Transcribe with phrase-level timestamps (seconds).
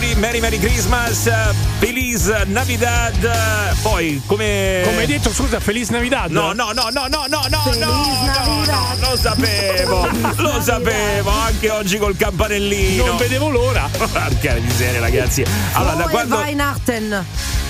[0.00, 1.28] auguri, Merry Merry Christmas,
[1.78, 3.14] Feliz Navidad.
[3.82, 4.80] Poi come.
[4.84, 6.30] Come hai detto, scusa, Feliz Navidad?
[6.30, 8.98] No, no, no, no, no, no, no, Feliz no, Navidad.
[8.98, 13.04] no, lo sapevo, lo sapevo, anche oggi col campanellino.
[13.04, 13.88] Non vedevo l'ora.
[13.92, 15.44] Porca miseria, ragazzi.
[15.72, 16.36] Allora, da quando.
[16.36, 17.24] Weihnachten.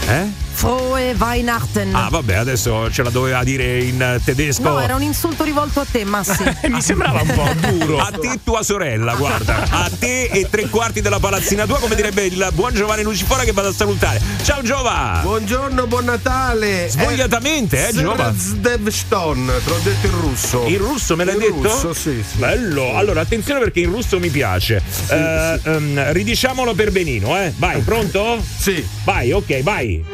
[0.06, 0.48] Eh?
[0.60, 1.94] Frohe Weihnachten.
[1.94, 4.60] Ah, vabbè, adesso ce la doveva dire in tedesco.
[4.60, 6.36] No, era un insulto rivolto a te, Massi.
[6.68, 7.98] Mi sembrava un po' duro.
[7.98, 9.66] A te e tua sorella, guarda.
[9.70, 13.52] A te e tre quarti della palazzina tua, come direbbe il buon Giovanni Lucifora che
[13.52, 14.20] vado a salutare.
[14.42, 15.20] Ciao Giova!
[15.22, 16.90] Buongiorno, buon Natale.
[16.90, 18.30] Svogliatamente, eh, Giova?
[18.36, 20.66] Zdevston, te l'ho detto in russo.
[20.66, 21.62] In russo me l'hai In detto?
[21.62, 22.36] russo, sì, sì.
[22.36, 22.96] Bello.
[22.96, 24.82] Allora, attenzione perché in russo mi piace.
[25.08, 27.50] Eh, ehm, ridiciamolo per benino, eh.
[27.56, 28.44] Vai, pronto?
[28.58, 28.86] Sì.
[29.04, 30.04] Vai, ok, vai.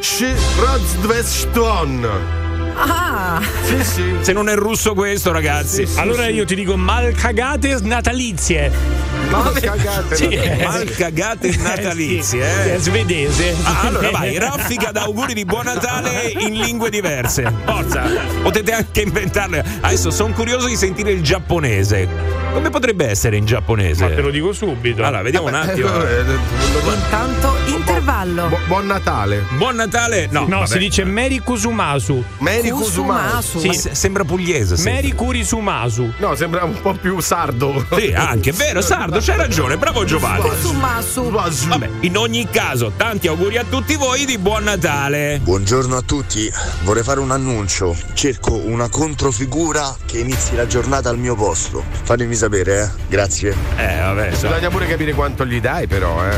[0.59, 2.46] Rotz Dves Ston.
[2.79, 4.15] Ah, Sì, sì.
[4.21, 5.89] Se non è russo questo, ragazzi.
[5.97, 8.71] Allora io ti dico malcagate natalizie.
[9.31, 10.15] Ma cagate.
[10.17, 10.29] Sì.
[10.37, 10.65] Natale.
[10.65, 12.79] Mal cagate natalizie, È eh.
[12.79, 13.55] svedese.
[13.65, 17.51] Ah, allora vai, raffica d'auguri di buon Natale in lingue diverse.
[17.65, 18.03] Forza,
[18.43, 19.65] potete anche inventarle.
[19.81, 22.09] Adesso sono curioso di sentire il giapponese.
[22.53, 24.07] Come potrebbe essere in giapponese?
[24.09, 25.03] Ma te lo dico subito.
[25.03, 25.89] Allora, vediamo un attimo.
[26.03, 28.47] Eh, eh, intanto intervallo.
[28.49, 29.45] bu- Buon Natale.
[29.57, 30.29] Buon Natale.
[30.31, 30.67] No, No, vabbè.
[30.69, 32.23] si dice Meri Kusumasu.
[32.39, 33.53] Meri Kusumasu.
[33.53, 33.67] Kusumasu.
[33.67, 34.77] Ma se- sembra pugliese.
[34.77, 34.93] sembra.
[34.95, 36.15] Meri Kurisumasu.
[36.19, 37.85] No, sembra un po' più sardo.
[37.97, 40.49] Sì, anche, vero, Sardo, c'hai ragione, bravo Giovanni.
[40.49, 41.31] Kusumasu.
[41.31, 45.41] Vabbè, in ogni caso, tanti auguri a tutti voi di buon Natale.
[45.43, 46.51] Buongiorno a tutti,
[46.83, 47.97] vorrei fare un annuncio.
[48.15, 51.83] Cerco una controfigura che inizi la giornata al mio posto.
[52.03, 52.89] Fatemi sapere, eh.
[53.09, 53.55] Grazie.
[53.77, 54.49] Eh, vabbè, so.
[54.49, 56.35] Bisogna pure capire quanto gli dai, però, eh,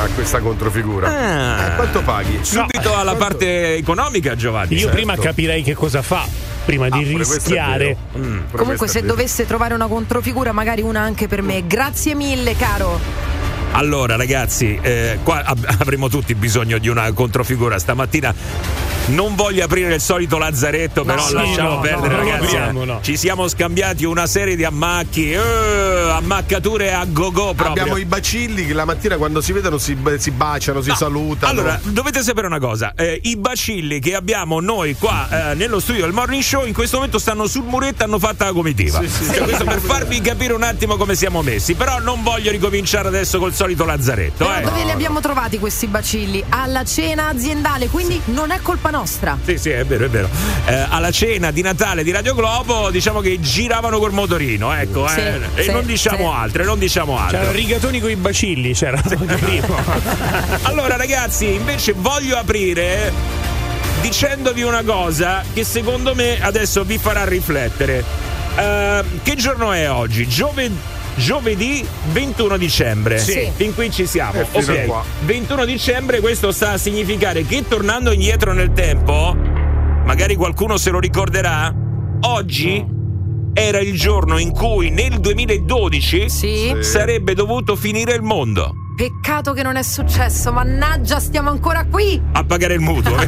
[0.00, 1.08] a questa controfigura.
[1.08, 1.66] Ah.
[1.72, 2.38] Eh, quanto paghi?
[2.42, 4.76] Subito alla parte economica, Giovanni.
[4.76, 6.26] Io prima capirei che cosa fa.
[6.64, 7.96] Prima di Ah, è rischiare.
[8.16, 11.66] Mm, Comunque, se dovesse trovare una controfigura, magari una anche per me.
[11.66, 12.98] Grazie mille, caro.
[13.72, 18.34] Allora, ragazzi, eh, qua ab- avremo tutti bisogno di una controfigura stamattina.
[19.08, 22.56] Non voglio aprire il solito lazzaretto, però sì, lasciamo no, perdere, no, no, ragazzi.
[22.56, 22.98] apriamo, no.
[23.00, 25.38] Ci siamo scambiati una serie di ammacchi, eh,
[26.10, 27.68] ammaccature a go-go proprio.
[27.70, 31.50] Abbiamo i bacilli che la mattina quando si vedono si, si baciano, si No, salutano.
[31.52, 36.02] Allora, dovete sapere una cosa: eh, i bacilli che abbiamo noi qua eh, nello studio
[36.02, 39.00] del morning show in questo momento stanno sul muretto e hanno fatto la comitiva.
[39.00, 39.40] Sì, sì, Cioè, sì.
[39.42, 41.72] questo per farvi capire un attimo come siamo messi.
[41.74, 44.44] Però non voglio ricominciare adesso col solito lazzaretto.
[44.46, 44.62] Però Eh.
[44.62, 46.44] dove li abbiamo trovati questi bacilli?
[46.48, 49.36] Alla cena aziendale, quindi non è colpa nostra.
[49.44, 50.28] Sì, sì, è vero, è vero.
[50.66, 55.18] Eh, alla cena di Natale di Radio Globo, diciamo che giravano col motorino, ecco, Sì,
[55.18, 55.40] eh.
[55.56, 56.36] e sì, non diciamo sì.
[56.38, 57.52] altre, non diciamo C'erano altre.
[57.56, 59.02] rigatoni con i bacilli, c'era.
[60.62, 63.12] Allora, ragazzi, invece voglio aprire
[64.00, 68.04] dicendovi una cosa che secondo me adesso vi farà riflettere.
[68.56, 70.28] Eh, che giorno è oggi?
[70.28, 70.70] Giove-
[71.18, 73.18] Giovedì 21 dicembre.
[73.18, 73.50] Sì.
[73.52, 74.40] Fin qui ci siamo.
[74.40, 74.86] Eh, ok.
[74.86, 75.02] qua.
[75.24, 79.36] 21 dicembre, questo sta a significare che tornando indietro nel tempo,
[80.04, 81.74] magari qualcuno se lo ricorderà,
[82.20, 82.86] oggi
[83.52, 86.76] era il giorno in cui nel 2012 Sì.
[86.80, 88.72] sarebbe dovuto finire il mondo.
[88.96, 92.20] Peccato che non è successo, mannaggia, stiamo ancora qui.
[92.32, 93.16] A pagare il mutuo.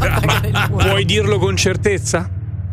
[0.53, 2.31] Ma- Puoi dirlo con certezza?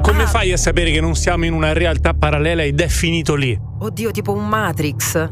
[0.07, 0.28] Come Ah.
[0.28, 3.59] fai a sapere che non siamo in una realtà parallela ed è finito lì?
[3.79, 5.29] Oddio, tipo un Matrix.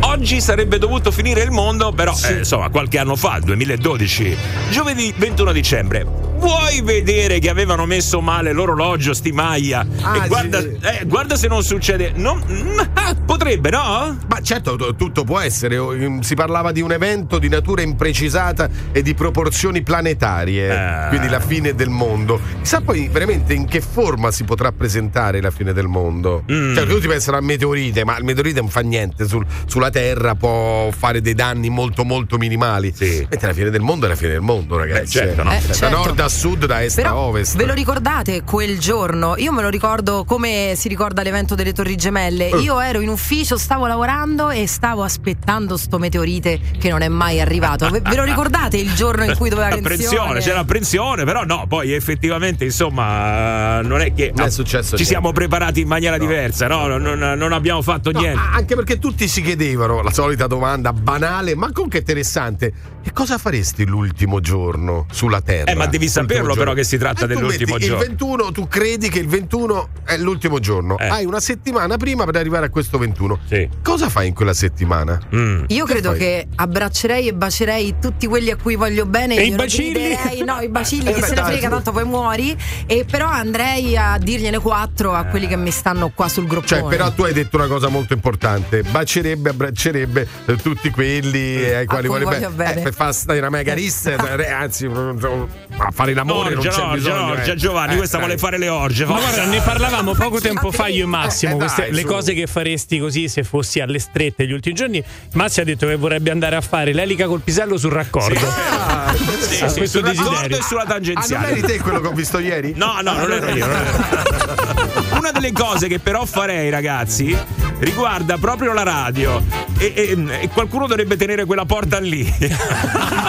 [0.00, 4.36] Oggi sarebbe dovuto finire il mondo, però eh, insomma, qualche anno fa, il 2012,
[4.70, 6.04] giovedì 21 dicembre.
[6.38, 9.86] Vuoi vedere che avevano messo male l'orologio, sti Maia?
[10.02, 10.76] Ah, e guarda, sì.
[10.82, 12.12] eh, guarda se non succede.
[12.16, 12.42] Non,
[12.78, 12.88] ah,
[13.24, 14.16] potrebbe, no?
[14.28, 15.78] Ma certo, t- tutto può essere.
[16.20, 20.68] Si parlava di un evento di natura imprecisata e di proporzioni planetarie,
[21.04, 21.08] Eh.
[21.08, 22.40] quindi la fine del mondo.
[22.60, 26.44] Chissà poi veramente in che forma si potrà presentare la fine del mondo.
[26.50, 26.74] Mm.
[26.74, 30.90] Cioè, tutti pensano al meteorite, ma il meteorite non fa niente sul- sulla Terra, può
[30.96, 32.92] fare dei danni molto molto minimali.
[32.94, 33.26] Sì.
[33.28, 35.18] Mentre la fine del mondo è la fine del mondo, ragazzi.
[35.18, 35.52] Beh, certo, no?
[35.52, 35.96] Eh, Da certo.
[35.96, 37.56] nord a sud, da est a Però ovest.
[37.56, 39.34] ve lo ricordate quel giorno?
[39.36, 42.50] Io me lo ricordo come si ricorda l'evento delle Torri Gemelle.
[42.50, 42.56] Eh.
[42.58, 47.40] Io ero in ufficio, stavo lavorando e stavo aspettando sto meteorite che non è mai
[47.40, 47.88] arrivato.
[47.90, 51.92] Ve, ve lo ricordate il giorno in cui doveva Apprensione, c'era apprensione, però no, poi
[51.92, 55.04] effettivamente, insomma, non è che Non è successo ci niente.
[55.04, 56.24] siamo preparati in maniera No.
[56.26, 56.86] diversa, no?
[56.98, 58.40] Non, non abbiamo fatto No, niente.
[58.52, 62.72] anche perché tutti si chiedevano la solita domanda banale, ma comunque interessante.
[63.08, 65.70] Che cosa faresti l'ultimo giorno sulla Terra?
[65.70, 66.54] Eh, ma devi saperlo giorno.
[66.56, 68.02] però che si tratta Eh, dell'ultimo metti giorno.
[68.02, 70.98] Il 21, tu credi che il 21 è l'ultimo giorno.
[70.98, 71.06] Eh.
[71.08, 73.38] Hai una settimana prima per arrivare a questo 21.
[73.48, 73.66] Sì.
[73.82, 75.18] Cosa fai in quella settimana?
[75.34, 75.64] Mm.
[75.68, 76.18] Io credo fai?
[76.18, 79.36] che abbraccerei e bacerei tutti quelli a cui voglio bene.
[79.36, 80.14] E i bacilli?
[80.44, 82.56] No, i bacilli, Eh, che beh, se ne frega, tanto poi muori.
[82.86, 86.80] E però andrei a dirgliene quattro a quelli che mi stanno qua sul groppone.
[86.82, 91.86] Cioè, però tu hai detto una cosa molto importante: bacerebbe, abbraccerebbe eh, tutti quelli ai
[91.86, 92.82] quali voglio bene.
[92.82, 96.94] Eh, fare stare una mega rissa, eh, anzi, a fare l'amore non Orgia, c'è orgia,
[96.94, 97.26] bisogno.
[97.30, 97.56] orgia, eh.
[97.56, 98.26] Giovanni, Eh, questa dai.
[98.26, 99.04] vuole fare le orge.
[99.04, 101.52] Ma guarda, ne parlavamo poco tempo fa io e Massimo.
[101.52, 102.06] Eh, eh, queste- dai, le su.
[102.06, 105.02] cose che faresti così se fossi alle strette gli ultimi giorni.
[105.34, 108.40] Massimo ha detto che vorrebbe andare a fare l'elica col pisello sul raccordo.
[108.48, 110.58] Ah, Sì, a sì, questo sul raccordo desiderio.
[110.58, 111.48] e sulla ah, non tangenziale.
[111.50, 112.72] eri te quello che ho visto ieri?
[112.76, 113.66] No, no, non ero io.
[113.66, 117.36] non ero- Una delle cose che però farei, ragazzi,
[117.78, 119.42] riguarda proprio la radio.
[119.78, 122.24] E, e- e qualcuno dovrebbe tenere quella porta lì.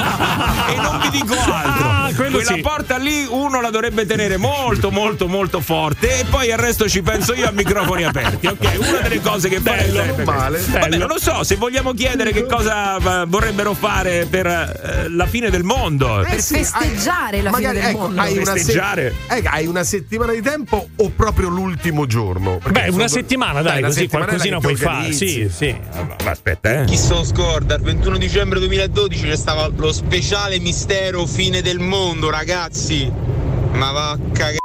[0.69, 1.87] e non vi dico altro.
[1.89, 2.59] Ah, quella sì.
[2.61, 6.19] porta lì uno la dovrebbe tenere molto, molto, molto forte.
[6.19, 8.47] E poi al resto ci penso io a microfoni aperti.
[8.47, 10.59] Ok, una delle cose che Bello, non male.
[10.59, 10.97] Vabbè, Bello.
[10.97, 15.49] non lo so, se vogliamo chiedere che cosa eh, vorrebbero fare per eh, la fine
[15.49, 16.23] del mondo.
[16.27, 18.21] Per festeggiare la fine magari, del ecco, mondo.
[18.21, 19.15] Hai una, se- Festeggiare.
[19.29, 22.57] eh, hai una settimana di tempo o proprio l'ultimo giorno?
[22.57, 25.11] Perché Beh, una sono- settimana, dai, una così qualcosina puoi fare.
[25.11, 25.75] Sì, sì.
[26.23, 26.85] Ma aspetta, eh.
[26.85, 31.77] Chi se lo scorda, il 21 dicembre 2012 c'è stato lo speciale mistero fine del
[31.77, 33.11] mondo, ragazzi.
[33.73, 34.58] Ma va a cagare.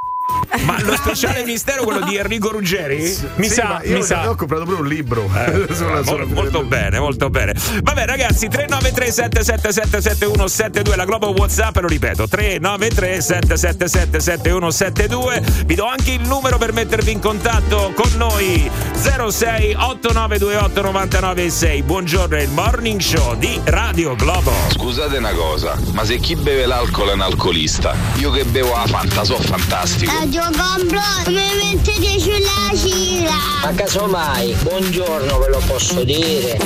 [0.65, 2.97] Ma lo speciale mistero quello di Enrico Ruggeri?
[3.37, 4.29] Mi Sì, sa, mi sa.
[4.31, 5.29] ho comprato pure un libro
[5.73, 7.55] sulla- Mo- sulla- molto bene, molto bene.
[7.83, 15.43] Vabbè, ragazzi, 393 777 7172 la Globo WhatsApp, lo ripeto, 393 777 7172.
[15.67, 21.83] Vi do anche il numero per mettervi in contatto con noi 06 8928 996.
[21.83, 24.53] Buongiorno, è il morning show di Radio Globo.
[24.71, 28.87] Scusate una cosa, ma se chi beve l'alcol è un alcolista, io che bevo la
[28.87, 30.13] Fanta so fantastico.
[30.13, 31.35] Radio compro mi
[31.75, 33.33] mettete sulla cila.
[33.63, 36.59] Ma casomai, buongiorno ve lo posso dire.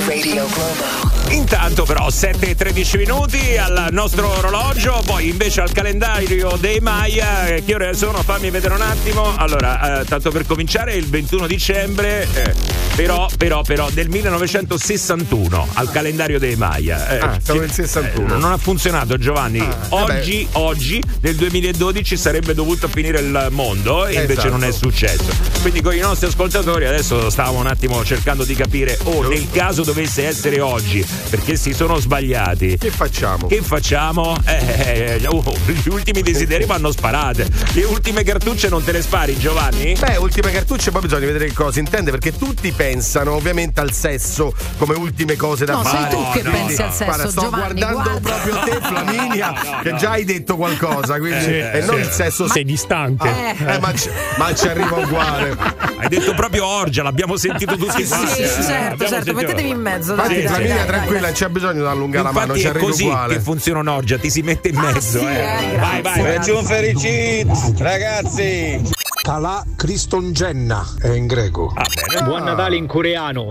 [1.29, 7.45] Intanto però 7 e 13 minuti al nostro orologio, poi invece al calendario dei Maya,
[7.47, 8.21] eh, che ore sono?
[8.23, 9.35] Fammi vedere un attimo.
[9.37, 12.53] Allora, eh, tanto per cominciare il 21 dicembre, eh,
[12.95, 17.07] però, però, però del 1961 al calendario dei Maya.
[17.07, 18.25] Eh, Ah, sì, nel 61.
[18.35, 19.59] eh, non ha funzionato Giovanni.
[19.59, 24.49] Ah, oggi, oggi, nel 2012 sarebbe dovuto finire il mondo e invece Esatto.
[24.49, 25.25] non è successo.
[25.61, 29.83] Quindi con i nostri ascoltatori adesso stavamo un attimo cercando di capire, oh, nel caso
[29.83, 32.77] dovesse essere oggi, perché si sono sbagliati.
[32.77, 33.47] Che facciamo?
[33.47, 34.37] Che facciamo?
[34.45, 37.47] Eh, eh, oh, gli ultimi desideri vanno sparate.
[37.73, 39.93] Le ultime cartucce non te le spari, Giovanni?
[39.99, 43.91] Beh, ultime cartucce, poi bisogna vedere che cosa si intende, perché tutti pensano ovviamente al
[43.91, 46.09] sesso come ultime cose da No, sei fare.
[46.15, 48.29] tu che Quindi, pensi al sesso, guarda, sto Giovanni, guardando guarda.
[48.31, 52.63] proprio te, Flaminia, che già hai detto qualcosa, quindi Sì, e non il sesso Sei
[52.63, 53.27] distante.
[53.27, 53.58] Eh.
[53.65, 55.55] Eh, ma, ci, ma ci arriva uguale.
[55.99, 58.33] Hai detto proprio orgia, l'abbiamo sentito tutti Sì, quanti.
[58.35, 58.63] sì, eh.
[58.63, 60.11] certo, certo, mettetevi in mezzo.
[60.13, 61.29] Infatti, dai, dai, Flaminia, dai, tranquilla, dai.
[61.29, 63.33] non c'è bisogno di allungare la mano, Infatti ci è arriva così uguale.
[63.35, 65.19] che funziona un'orgia, ti si mette in mezzo.
[65.19, 65.73] sì, eh.
[65.73, 66.21] eh, vai, vai.
[66.23, 68.81] Ragion Fericit, ragazzi.
[69.29, 71.71] Talà Cristongenna è in greco.
[71.75, 72.25] Ah, bene.
[72.25, 73.49] Buon Natale in coreano.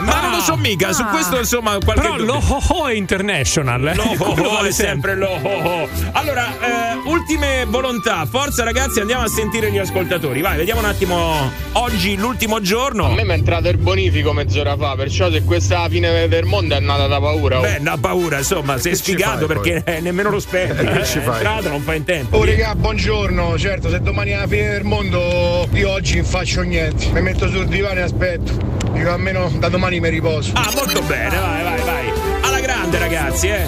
[0.00, 3.88] Ma non lo so mica, su questo insomma qualche Però lo ho ho è international.
[3.88, 3.94] eh.
[3.94, 5.88] Lo ho ho vale è sempre lo ho ho.
[6.12, 8.24] Allora, eh, ultime volontà.
[8.24, 10.40] Forza ragazzi, andiamo a sentire gli ascoltatori.
[10.40, 11.50] Vai, vediamo un attimo.
[11.72, 13.04] Oggi l'ultimo giorno.
[13.04, 16.74] A me mi è entrato il bonifico mezz'ora fa, perciò se questa fine del mondo
[16.74, 17.58] è nata da paura.
[17.58, 17.60] oh.
[17.60, 20.40] Beh, una paura, insomma, sei sfigato fai, perché eh, nemmeno lo.
[20.40, 21.34] Che ci È fai?
[21.34, 22.38] entrato, non fa in tempo.
[22.38, 26.60] Oh regà, buongiorno, certo se domani è la fine del mondo io oggi non faccio
[26.60, 28.52] niente, mi metto sul divano e aspetto,
[28.92, 30.52] dico almeno da domani mi riposo.
[30.54, 32.12] Ah, molto bene, vai, vai, vai.
[32.42, 33.66] Alla grande, ragazzi, eh.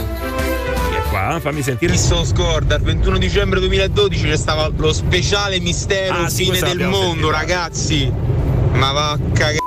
[1.08, 1.40] Qua?
[1.40, 1.92] Fammi sentire.
[1.92, 7.06] Lo scorda, il 21 dicembre 2012 c'è stato lo speciale mistero Ah, fine del mondo,
[7.06, 7.30] sentito.
[7.32, 8.12] ragazzi.
[8.74, 9.65] Ma va a cagare.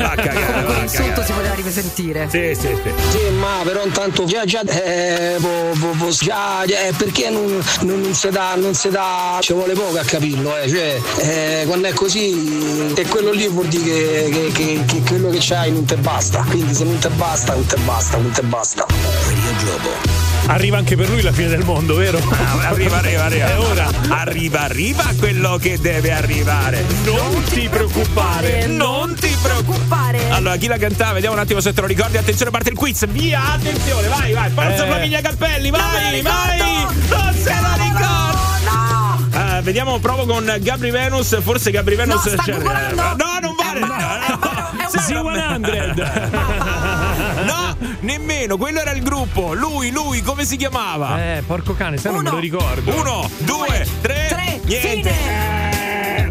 [0.00, 2.26] Va, a cagare, L'insulto si poteva risentire.
[2.30, 2.92] Sì, sì, sì.
[3.10, 8.00] Sì, ma però intanto già già eh, vo- vo- vo- già, eh, perché non, non,
[8.00, 11.88] non si dà, non si dà, ci vuole poco a capirlo, eh, cioè eh, quando
[11.88, 15.84] è così è quello lì vuol dire che, che- che- che quello che c'hai non
[15.84, 18.86] te basta, quindi se non te basta, non te basta, non te basta.
[20.50, 22.18] Arriva anche per lui la fine del mondo, vero?
[22.18, 23.46] Ah, Arriva, arriva, arriva.
[23.46, 23.88] È ora.
[24.08, 26.84] Arriva, arriva quello che deve arrivare.
[27.04, 30.28] Non ti preoccupare, non ti preoccupare.
[30.30, 31.12] Allora, chi la cantava?
[31.12, 32.16] Vediamo un attimo se te lo ricordi.
[32.16, 33.06] Attenzione, parte il quiz.
[33.06, 34.50] Via, attenzione, vai, vai.
[34.50, 34.88] Forza Eh.
[34.88, 36.82] Flaminia Cappelli, vai, vai.
[37.08, 37.98] Non se lo ricordo.
[39.32, 41.40] Eh, vediamo, provo con Gabri Venus.
[41.42, 42.24] Forse Gabri Venus.
[42.24, 43.02] No, googolando.
[43.02, 43.80] No, non vale.
[43.80, 45.30] È vero, è vero, è Sì, vero.
[45.30, 46.02] sì, 100.
[46.02, 46.64] No,
[48.10, 49.52] nemmeno, quello era il gruppo.
[49.54, 51.36] Lui, lui, come si chiamava?
[51.36, 52.94] Eh, porco cane, sai, non me lo ricordo.
[52.94, 55.10] Uno, due, tre, Tre, niente.
[55.12, 56.30] fine.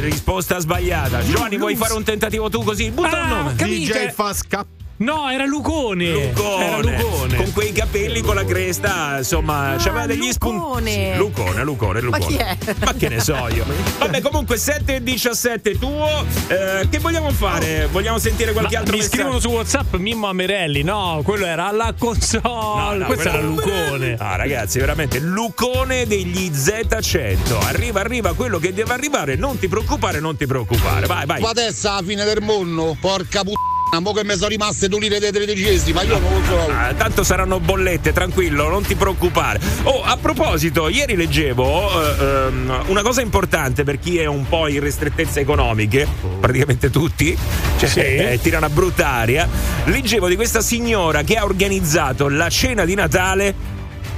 [0.00, 1.22] Risposta sbagliata.
[1.24, 2.90] Giovanni, vuoi fare un tentativo tu così?
[2.90, 3.50] Butta un Ah, nome.
[3.50, 3.92] ho capito.
[3.92, 4.66] DJ fa scap-
[4.96, 6.32] No, era Lucone.
[6.32, 6.96] Era Lucone.
[7.02, 7.36] Lucone.
[7.36, 10.56] Con quei capelli con la cresta, insomma, c'aveva degli spunti.
[10.56, 11.16] Lucone.
[11.16, 12.26] Lucone, Lucone, Ma Lucone.
[12.26, 12.56] chi è?
[12.84, 13.64] Ma che ne so io.
[13.98, 16.24] Vabbè, comunque 7 e 17 tuo.
[16.46, 17.88] Eh, che vogliamo fare?
[17.90, 19.16] Vogliamo sentire qualche Ma altro mi messaggio?
[19.22, 20.82] scrivono su WhatsApp Mimmo Amerelli.
[20.82, 22.98] No, quello era alla console.
[22.98, 24.14] No, Questo era Lucone.
[24.18, 27.64] Ah, ragazzi, veramente Lucone degli Z100.
[27.66, 29.34] Arriva, arriva quello che deve arrivare.
[29.34, 31.06] Non ti preoccupare, non ti preoccupare.
[31.06, 31.42] Vai, vai.
[31.42, 35.32] adesso alla fine del mondo, porca puttana, mo che mi sono rimaste due lire dei
[35.32, 36.70] tredicesimi, ma io non lo so.
[36.70, 39.60] Ah, tanto saranno bollette, tranquillo, non ti preoccupare.
[39.84, 44.68] Oh, a proposito, ieri leggevo eh, ehm, una cosa importante per chi è un po'
[44.68, 46.06] in ristrettezze economiche,
[46.40, 47.36] praticamente tutti,
[47.78, 48.00] cioè Sì.
[48.00, 49.48] eh, tira una brutta aria.
[49.84, 53.54] Leggevo di questa signora che ha organizzato la cena di Natale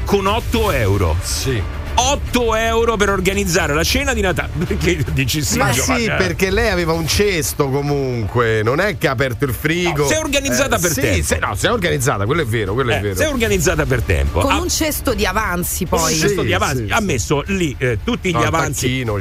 [0.04, 1.16] con 8 euro.
[1.23, 1.62] Sì.
[1.98, 4.50] 8 euro per organizzare la cena di Natale.
[4.66, 6.14] Perché dici sì, Ma Giovanni, sì, eh?
[6.14, 10.02] perché lei aveva un cesto comunque, non è che ha aperto il frigo.
[10.02, 11.24] No, si è organizzata per sì, tempo.
[11.24, 13.16] sì, no, si è organizzata, quello è vero, quello è Eh, vero.
[13.16, 14.40] si è organizzata per tempo.
[14.40, 16.12] Con Ha- un cesto di avanzi un poi.
[16.12, 16.86] Sì, cesto di avanzi.
[16.86, 18.86] sì, ha messo lì eh, tutti gli No, il avanzi.
[18.86, 19.16] tacchino.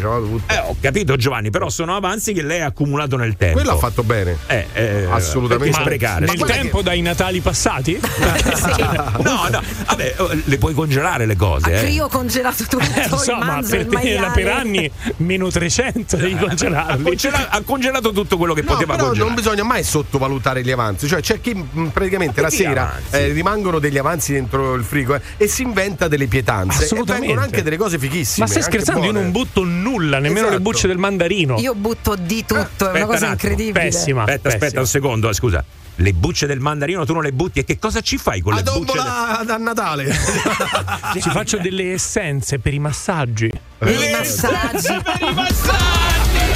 [0.47, 3.55] Eh, ho capito Giovanni, però sono avanzi che lei ha accumulato nel tempo.
[3.59, 4.37] Quello ha fatto bene.
[4.47, 5.79] Eh, eh, Assolutamente.
[5.79, 6.19] sprecare?
[6.25, 7.97] Nel Ma guarda tempo dai Natali passati?
[7.99, 8.83] che-
[9.23, 11.71] No, no, vabbè, oh, le puoi congelare le cose.
[11.73, 11.83] Eh.
[11.83, 14.31] crio congelato tutto, Eh, lo so, il ma manzo, per il te maiale.
[14.43, 17.03] per anni meno 300 devi Ha, congelarli.
[17.03, 19.27] congela- ha congelato tutto quello che No, poteva però congelare.
[19.29, 21.07] non bisogna mai sottovalutare gli avanzi.
[21.07, 25.21] Cioè, c'è chi mh, praticamente la sera eh, rimangono degli avanzi dentro il frigo eh,
[25.37, 26.81] e si inventa delle pietanze.
[26.81, 27.27] E Assolutamente.
[27.27, 28.45] vengono anche delle cose fighissime.
[28.45, 29.03] Ma stai scherzando?
[29.05, 29.21] Io buone.
[29.23, 30.61] non butto nulla, nemmeno le Esatto.
[30.61, 31.57] bucce del mandarino.
[31.59, 33.31] Io butto di tutto, è Aspetta una un cosa attimo.
[33.51, 33.85] incredibile.
[33.85, 34.19] Pessima.
[34.21, 34.81] Aspetta, aspetta pessima.
[34.81, 35.63] un secondo, eh, scusa.
[35.99, 38.57] Le bucce del mandarino tu non le butti e che cosa ci fai con A
[38.57, 38.79] le bucce?
[38.79, 40.13] del- dombola da Natale.
[41.21, 43.49] Ci faccio delle essenze per i massaggi.
[43.77, 44.87] Per Le i massaggi.
[45.01, 46.53] per i massaggi!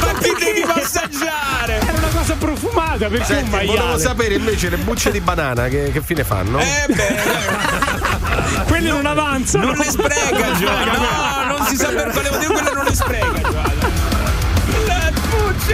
[0.00, 1.80] Ma ti devi massaggiare!
[1.80, 3.98] Era una cosa profumata perché Senti, un volevo maiale.
[4.00, 6.60] sapere invece le bucce di banana che, che fine fanno?
[6.60, 9.64] Eh beh, Quelle non avanzano.
[9.66, 10.90] non le spreca Giovanni.
[10.92, 13.31] No, non si sa per quale motivo quelle non le spreca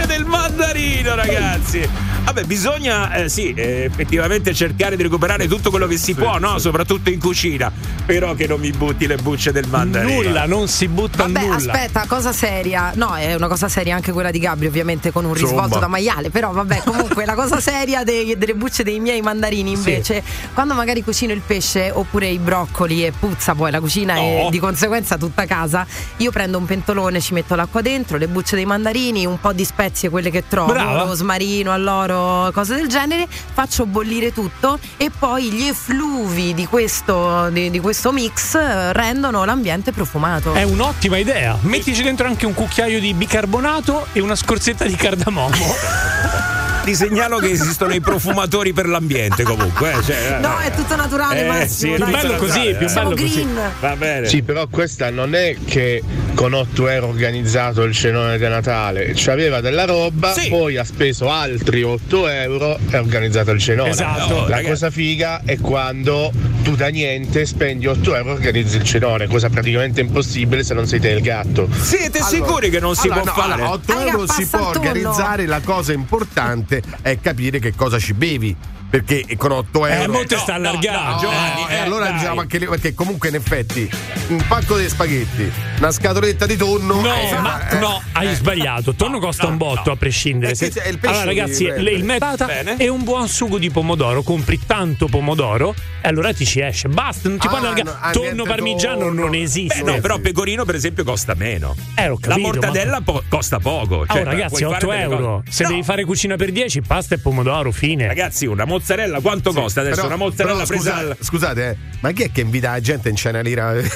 [0.05, 1.87] del mandarino, ragazzi.
[2.29, 6.59] Vabbè, bisogna eh, sì, eh, effettivamente cercare di recuperare tutto quello che si può, no?
[6.59, 7.71] Soprattutto in cucina.
[8.05, 10.21] Però che non mi butti le bucce del mandarino.
[10.21, 11.55] Nulla, non si butta Vabbè, nulla.
[11.55, 12.91] aspetta, cosa seria.
[12.93, 15.79] No, è una cosa seria anche quella di Gabri, ovviamente, con un risvolto Insomma.
[15.81, 16.29] da maiale.
[16.29, 20.21] Però, vabbè, comunque, la cosa seria dei- delle bucce dei miei mandarini, invece,
[20.53, 24.19] quando magari cucino il pesce oppure i broccoli e puzza poi la cucina No.
[24.21, 25.83] e di conseguenza tutta casa,
[26.17, 29.65] io prendo un pentolone, ci metto l'acqua dentro, le bucce dei mandarini, un po' di
[29.65, 31.03] spezie, quelle che trovo, Brava.
[31.05, 32.17] rosmarino, alloro,
[32.53, 38.11] cose del genere, faccio bollire tutto e poi gli effluvi di questo, di, di questo
[38.11, 40.53] mix eh, rendono l'ambiente profumato.
[40.53, 41.57] È un'ottima idea.
[41.61, 46.67] Mettici dentro anche un cucchiaio di bicarbonato e una scorzetta di cardamomo.
[46.89, 49.91] Ti segnalo che esistono i profumatori per l'ambiente comunque.
[49.91, 51.95] eh, cioè, No, è tutto naturale, Eh, Massimo.
[51.97, 52.89] sì, è bello così, più eh.
[52.89, 53.33] Siamo bello così.
[53.43, 53.59] green.
[53.79, 54.27] Va bene.
[54.27, 56.01] Sì, però questa non è che
[56.33, 60.49] con 8 euro organizzato il cenone di Natale, c'aveva della roba, Sì.
[60.49, 63.89] poi ha speso altri 8 euro e ha organizzato il cenone.
[63.91, 64.33] Esatto.
[64.33, 64.65] No, La ragazzi.
[64.69, 69.49] cosa figa è quando tu da niente spendi 8 euro e organizzi il cenone, cosa
[69.49, 71.69] praticamente impossibile se non sei te il gatto.
[71.71, 73.53] Siete sicuri che non si Allora, può no, fare?
[73.53, 78.13] allora, 8 Raga, euro si può organizzare, la cosa importante è capire che cosa ci
[78.13, 78.55] bevi.
[78.89, 80.11] Perché con 8 Eh, euro.
[80.13, 81.11] mo te no, sta no, allargando.
[81.11, 82.13] no, Giovanni, Eh, eh, allora dai.
[82.17, 83.89] diciamo anche lì, perché comunque in effetti
[84.29, 86.99] un pacco di spaghetti, una scatoletta di tonno.
[86.99, 88.95] No, eh, ma eh, no, hai sbagliato.
[88.95, 89.91] Tonno costa no, un botto no.
[89.91, 90.53] a prescindere.
[90.53, 93.69] Eh, Se- c'è il pesce allora, ragazzi, le- il metata e un buon sugo di
[93.69, 94.23] pomodoro.
[94.23, 96.87] Compri tanto pomodoro e allora ti ci esce.
[96.87, 97.83] Basta, non ti Ah, puoi allargare.
[97.91, 99.21] no, ah, tonno parmigiano tonno.
[99.21, 99.83] non Beh, esiste.
[99.83, 99.99] no, sì.
[100.01, 101.75] però pecorino, per esempio, costa meno.
[101.95, 103.99] Eh, ho La capito, mortadella po- costa poco.
[103.99, 105.43] ma- Cioè, oh, ragazzi, puoi fare 8 delle euro.
[105.47, 108.07] Se No, devi fare cucina per 10, pasta e pomodoro, fine.
[108.07, 109.95] Ragazzi, una mozzarella quanto costa adesso?
[109.95, 112.79] Però- una mozzarella però presa scusate, al- scusate, eh, ma chi è che invita la
[112.79, 113.73] gente in cena lira?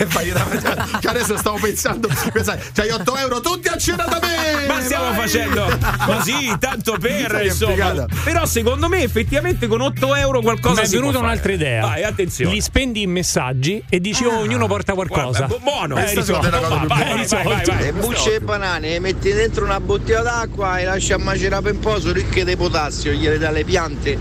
[1.04, 4.68] Cioè, adesso stavo pensando, pensate, c'hai 8 euro tutti a cena da me!
[4.68, 5.16] Ma stiamo vai!
[5.16, 8.06] facendo così, tanto per, insomma.
[8.24, 11.82] Però secondo me effettivamente con 8 euro qualcosa Mi è venuta un'altra idea.
[11.82, 12.54] Vai, attenzione.
[12.54, 15.46] Li spendi in messaggi e dici, oh, ognuno porta qualcosa.
[15.46, 15.98] Guarda, bu- buono.
[15.98, 16.50] Eh, risolto.
[16.50, 16.88] la cosa Vai.
[16.88, 17.84] Vai, vai, vai.
[17.84, 21.74] Le bucce e banane le metti dentro una bottiglia d'acqua e lasci a macerare per
[21.74, 24.18] un po', sono ricche di potassio, gliele dà le piante.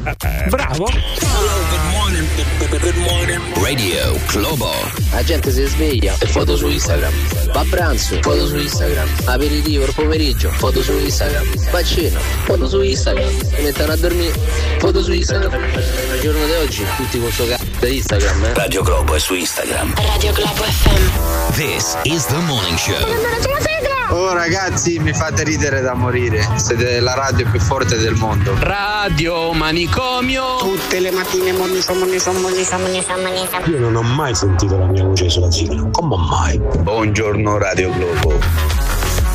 [0.52, 0.86] Bravo.
[3.54, 4.70] Radio Globo.
[5.10, 7.10] La gente si sveglia e foto su Instagram.
[7.54, 9.08] Va a pranzo, foto su Instagram.
[9.24, 11.70] Aperitivo il pomeriggio, foto su Instagram.
[11.70, 13.30] Va a cena, foto su Instagram.
[13.30, 14.38] Si mettono a dormire,
[14.78, 15.54] foto su Instagram.
[15.54, 18.52] Il giorno di oggi, tutti con sto cazzo di Instagram, eh.
[18.52, 19.94] Radio Globo è su Instagram.
[19.96, 21.54] Radio Globo FM.
[21.54, 23.71] This is the morning show.
[24.12, 26.46] Oh ragazzi, mi fate ridere da morire.
[26.56, 28.54] Siete la radio più forte del mondo.
[28.58, 30.58] Radio Manicomio.
[30.58, 33.70] Tutte le mattine moniso, moniso, moniso, moniso, moniso.
[33.70, 35.88] Io non ho mai sentito la mia voce sulla sigla.
[35.90, 36.58] Come mai?
[36.58, 38.38] Buongiorno Radio Globo.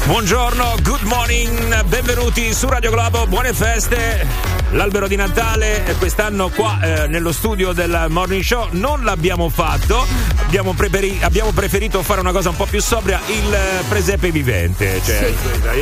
[0.05, 4.56] Buongiorno, good morning, benvenuti su Radio Globo, buone feste.
[4.71, 10.05] L'albero di Natale quest'anno qua eh, nello studio del Morning Show non l'abbiamo fatto,
[10.45, 13.57] abbiamo, preperi- abbiamo preferito fare una cosa un po' più sobria, il
[13.88, 15.01] presepe vivente.
[15.03, 15.33] Cioè,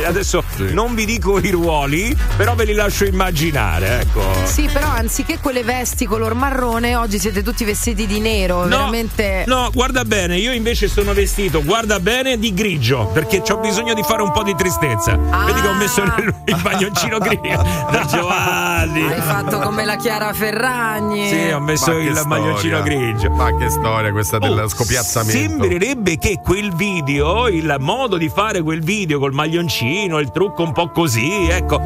[0.06, 4.02] Adesso non vi dico i ruoli, però ve li lascio immaginare.
[4.02, 4.22] Ecco.
[4.44, 9.42] Sì, però anziché quelle vesti color marrone, oggi siete tutti vestiti di nero, veramente.
[9.46, 14.02] No, guarda bene, io invece sono vestito, guarda bene, di grigio, perché ho bisogno di
[14.04, 15.16] fare un po' di tristezza.
[15.16, 18.75] Vedi che ho messo il, il bagnoncino grigio da Giovanni.
[18.78, 21.28] Hai fatto come la Chiara Ferragni.
[21.28, 22.26] Sì, ho messo il storia.
[22.26, 23.30] maglioncino grigio.
[23.30, 25.38] Ma che storia questa dello Oh, scopiazzamento.
[25.38, 30.72] Sembrerebbe che quel video, il modo di fare quel video col maglioncino, il trucco un
[30.72, 31.80] po' così, ecco.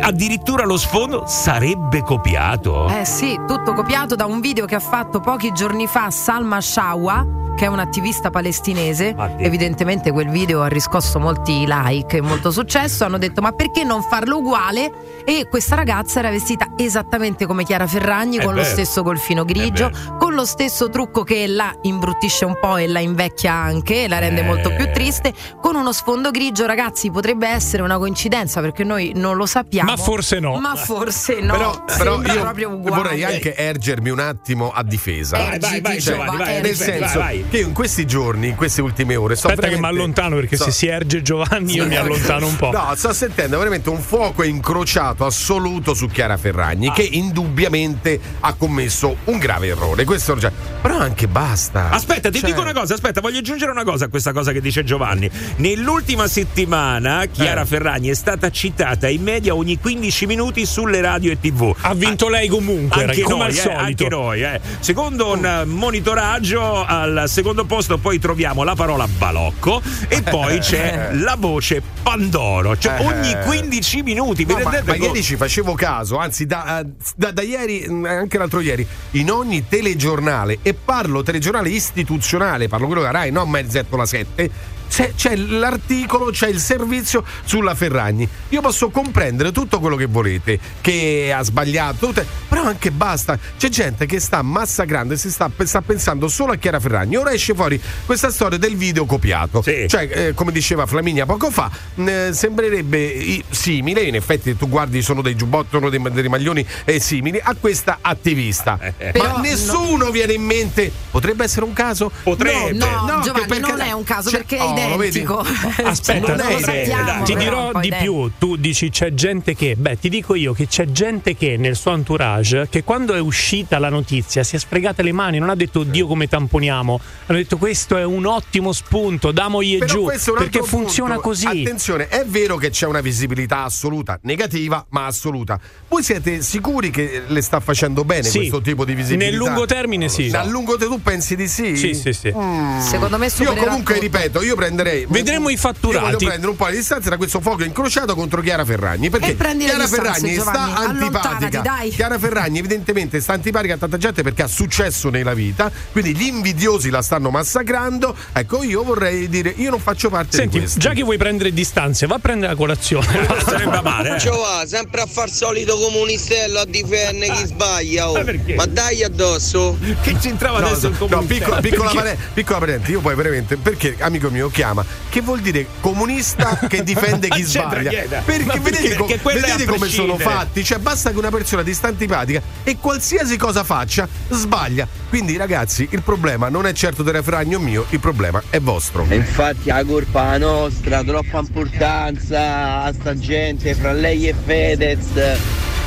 [0.00, 2.88] Addirittura lo sfondo sarebbe copiato.
[2.88, 7.24] Eh sì, tutto copiato da un video che ha fatto pochi giorni fa Salma Shawa,
[7.56, 9.16] che è un'attivista palestinese.
[9.38, 13.04] Evidentemente quel video ha riscosso molti like e molto successo.
[13.04, 14.92] Hanno detto ma perché non farlo uguale?
[15.24, 18.66] E questa ragazza era vestita esattamente come Chiara Ferragni, Eh con lo beh.
[18.66, 23.00] stesso golfino grigio, Eh con lo stesso trucco che la imbruttisce un po' e la
[23.00, 26.66] invecchia anche, e la rende molto più triste, con uno sfondo grigio.
[26.66, 29.90] Ragazzi, potrebbe essere una coincidenza perché noi non lo sappiamo.
[29.90, 30.58] Ma forse no.
[30.60, 31.52] Ma forse no.
[31.54, 32.96] Però, però io proprio uguale.
[33.02, 35.38] vorrei anche ergermi un attimo a difesa.
[35.38, 37.45] Vai, vai, vai, Cioè, Giovanni, vai, nel vai, senso vai, vai.
[37.48, 40.56] Che io in questi giorni, in queste ultime ore, sto Aspetta che mi allontano perché
[40.56, 42.70] sto- se si erge Giovanni io mi allontano un po'.
[42.70, 49.16] No, sto sentendo veramente un fuoco incrociato assoluto su Chiara Ferragni, che indubbiamente ha commesso
[49.24, 50.04] un grave errore.
[50.04, 50.50] Questo cioè,
[50.82, 51.90] però anche basta.
[51.90, 54.60] Aspetta, ti Cioè, dico una cosa, aspetta, voglio aggiungere una cosa a questa cosa che
[54.60, 55.30] dice Giovanni.
[55.56, 57.66] Nell'ultima settimana Chiara Eh.
[57.66, 61.74] Ferragni è stata citata in media ogni 15 minuti sulle radio e tv.
[61.80, 63.78] Ha vinto lei comunque, Anche come noi, al eh, solito.
[63.80, 64.60] anche noi, eh.
[64.80, 71.36] Secondo un monitoraggio, al secondo posto poi troviamo la parola balocco e poi c'è la
[71.38, 72.78] voce Pandoro.
[72.78, 73.04] Cioè Eh.
[73.04, 74.46] ogni 15 minuti.
[74.46, 78.38] No, ma, ma ieri ci facevo caso, anzi da, eh, da- da ieri, mh, anche
[78.38, 83.96] l'altro ieri, in ogni telegiornale, e parlo telegiornale istituzionale, parlo quello che Rai, non mezzetto
[83.96, 84.50] la 7,
[84.88, 88.28] c'è, c'è l'articolo, c'è il servizio sulla Ferragni.
[88.50, 92.12] Io posso comprendere tutto quello che volete, che ha sbagliato,
[92.48, 93.38] però anche basta.
[93.58, 97.16] C'è gente che sta massacrando e si sta, sta pensando solo a Chiara Ferragni.
[97.16, 99.62] Ora esce fuori questa storia del video copiato.
[99.62, 105.02] Cioè, eh, come diceva Flaminia poco fa, eh, sembrerebbe i- simile, in effetti tu guardi
[105.02, 108.78] sono dei giubbotti, sono dei, dei maglioni eh, simili a questa attivista.
[108.96, 112.10] Però Ma nessuno viene in mente, potrebbe essere un caso?
[112.22, 112.72] Potrebbe.
[112.72, 114.72] No, No, Giovanni, che perché- non è un caso Cioè, perché oh?
[114.76, 115.38] Identico.
[115.84, 118.12] Aspetta, non lo sappiamo, ti dirò di identico.
[118.12, 118.30] più.
[118.38, 121.92] Tu dici c'è gente che, beh, ti dico io che c'è gente che nel suo
[121.94, 125.82] entourage, che quando è uscita la notizia si è sfregata le mani, non ha detto
[125.82, 131.14] Dio come tamponiamo, hanno detto questo è un ottimo spunto, damogli Però giù, perché funziona
[131.14, 131.28] punto.
[131.28, 131.46] così.
[131.46, 135.58] Attenzione, è vero che c'è una visibilità assoluta, negativa, ma assoluta.
[135.88, 138.38] Voi siete sicuri che le sta facendo bene Sì.
[138.38, 139.30] questo tipo di visibilità?
[139.30, 140.30] Nel lungo termine sì.
[140.32, 141.76] A lungo termine tu pensi di sì?
[141.76, 142.32] Sì, sì, sì.
[142.80, 144.06] Secondo me Io comunque tutto.
[144.06, 145.06] ripeto, io prenderei.
[145.08, 146.04] Vedremo i fatturati.
[146.06, 149.10] Io voglio prendere un po' di distanza da questo fuoco incrociato contro Chiara Ferragni.
[149.10, 151.60] Perché E Chiara Ferragni Giovanni, sta antipatica.
[151.60, 151.90] dai.
[151.90, 155.70] Chiara Ferragni, evidentemente, sta antipatica a tanta gente perché ha successo nella vita.
[155.92, 158.14] Quindi gli invidiosi la stanno massacrando.
[158.32, 160.78] Ecco, io vorrei dire, io non faccio parte Senti, di questo.
[160.78, 163.06] già che vuoi prendere distanze, va a prendere la colazione.
[163.44, 164.20] sarebbe male, eh.
[164.20, 168.10] Ciò va, sempre a far solito comunistello a difendere chi sbaglia.
[168.10, 168.14] oh.
[168.14, 168.54] Ma perché?
[168.54, 169.78] Ma dai addosso.
[170.02, 171.34] Che c'entrava No, adesso no, il no, comunista?
[171.34, 171.96] piccola, piccola, Perché?
[171.96, 174.84] pare- piccola parente, io poi veramente perché amico mio chiama?
[175.10, 177.90] Che vuol dire comunista che difende chi sbaglia?
[178.24, 178.96] perché Ma vedete, perché?
[178.96, 180.64] co- Perché quello è vedete come sono fatti?
[180.64, 184.88] Cioè basta che una persona ti sta antipatica e qualsiasi cosa faccia sbaglia.
[185.10, 189.04] Quindi ragazzi il problema non è certo del refragno mio il problema è vostro.
[189.08, 195.04] E infatti la colpa è nostra, troppa importanza a sta gente fra lei e Fedez.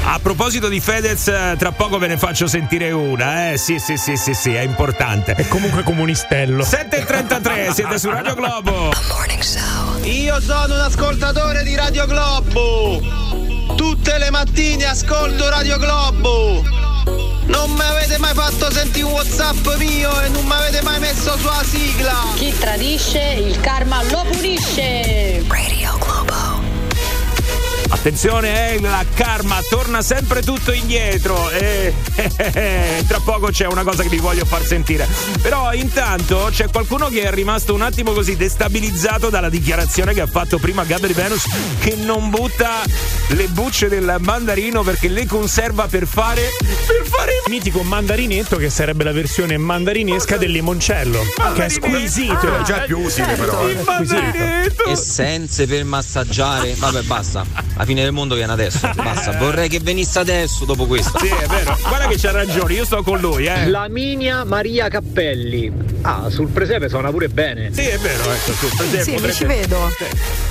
[0.04, 3.58] A proposito di Fedez, eh, tra poco ve ne faccio sentire una, eh?
[3.58, 5.34] Sì, sì, sì, sì, sì, è importante.
[5.34, 6.64] È comunque comunistello.
[6.64, 8.92] 7.33, siete su Radio Globo.
[10.04, 13.00] Io sono un ascoltatore di Radio Globo.
[13.76, 16.64] Tutte le mattine ascolto Radio Globo.
[17.46, 21.38] Non mi avete mai fatto sentire un WhatsApp mio e non mi avete mai messo
[21.38, 22.14] sulla sigla.
[22.36, 25.44] Chi tradisce, il karma lo punisce.
[25.48, 25.79] Radio Globo.
[27.90, 31.94] Attenzione, eh, la karma torna sempre tutto indietro e
[33.08, 35.08] tra poco c'è una cosa che vi voglio far sentire.
[35.42, 40.28] Però intanto c'è qualcuno che è rimasto un attimo così destabilizzato dalla dichiarazione che ha
[40.28, 41.46] fatto prima Gabriel Venus
[41.80, 42.82] che non butta
[43.30, 46.50] le bucce del mandarino perché le conserva per fare
[46.90, 51.22] per fare il mitico mandarinetto che sarebbe la versione mandarinesca del limoncello,
[51.54, 52.54] che è squisito.
[52.56, 53.68] Ah, già più utile però.
[53.68, 54.90] Il mandarinetto.
[54.90, 56.74] Essenze per massaggiare.
[56.76, 57.46] Vabbè, basta.
[57.80, 58.90] La fine del mondo viene adesso.
[58.94, 59.38] Basta.
[59.38, 61.18] Vorrei che venisse adesso dopo questo.
[61.18, 61.78] Sì, è vero.
[61.88, 63.68] Guarda che c'ha ragione, io sto con lui, eh.
[63.70, 65.72] Laminia Maria Cappelli.
[66.02, 67.72] Ah, sul presepe suona pure bene.
[67.72, 69.92] Sì, è vero, ecco, sul presepe Sì, mi potrebbe- ci vedo.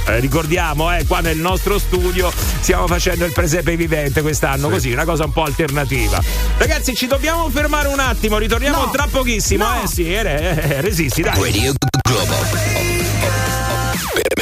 [0.07, 5.05] Eh, ricordiamo, eh, qua nel nostro studio stiamo facendo il presepe vivente quest'anno, così, una
[5.05, 6.19] cosa un po' alternativa.
[6.57, 9.67] Ragazzi, ci dobbiamo fermare un attimo, ritorniamo tra pochissimo.
[9.83, 11.35] Eh sì, eh, eh, resisti, dai.
[11.39, 11.75] Radio
[12.09, 12.78] Globo.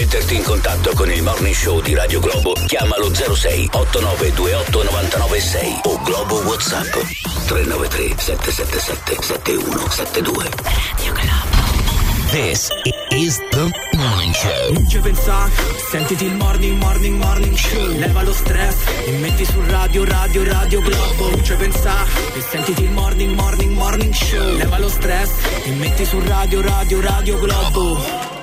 [0.07, 6.01] Metterti in contatto con il morning show di Radio Globo, chiamalo 06 8928 996 o
[6.05, 6.93] Globo WhatsApp
[7.47, 10.45] 393 777 7172.
[10.63, 12.31] Radio Globo.
[12.31, 12.69] This
[13.11, 14.73] is the morning show.
[14.75, 15.51] Non ci pensa,
[15.91, 17.99] sentiti il morning, morning, morning show.
[17.99, 21.31] Leva lo stress e metti su radio, radio, radio globo.
[21.31, 24.55] Non ci pensa, e sentiti il morning, morning, morning show.
[24.55, 25.31] Leva lo stress
[25.65, 28.35] e metti su radio, radio, radio globo.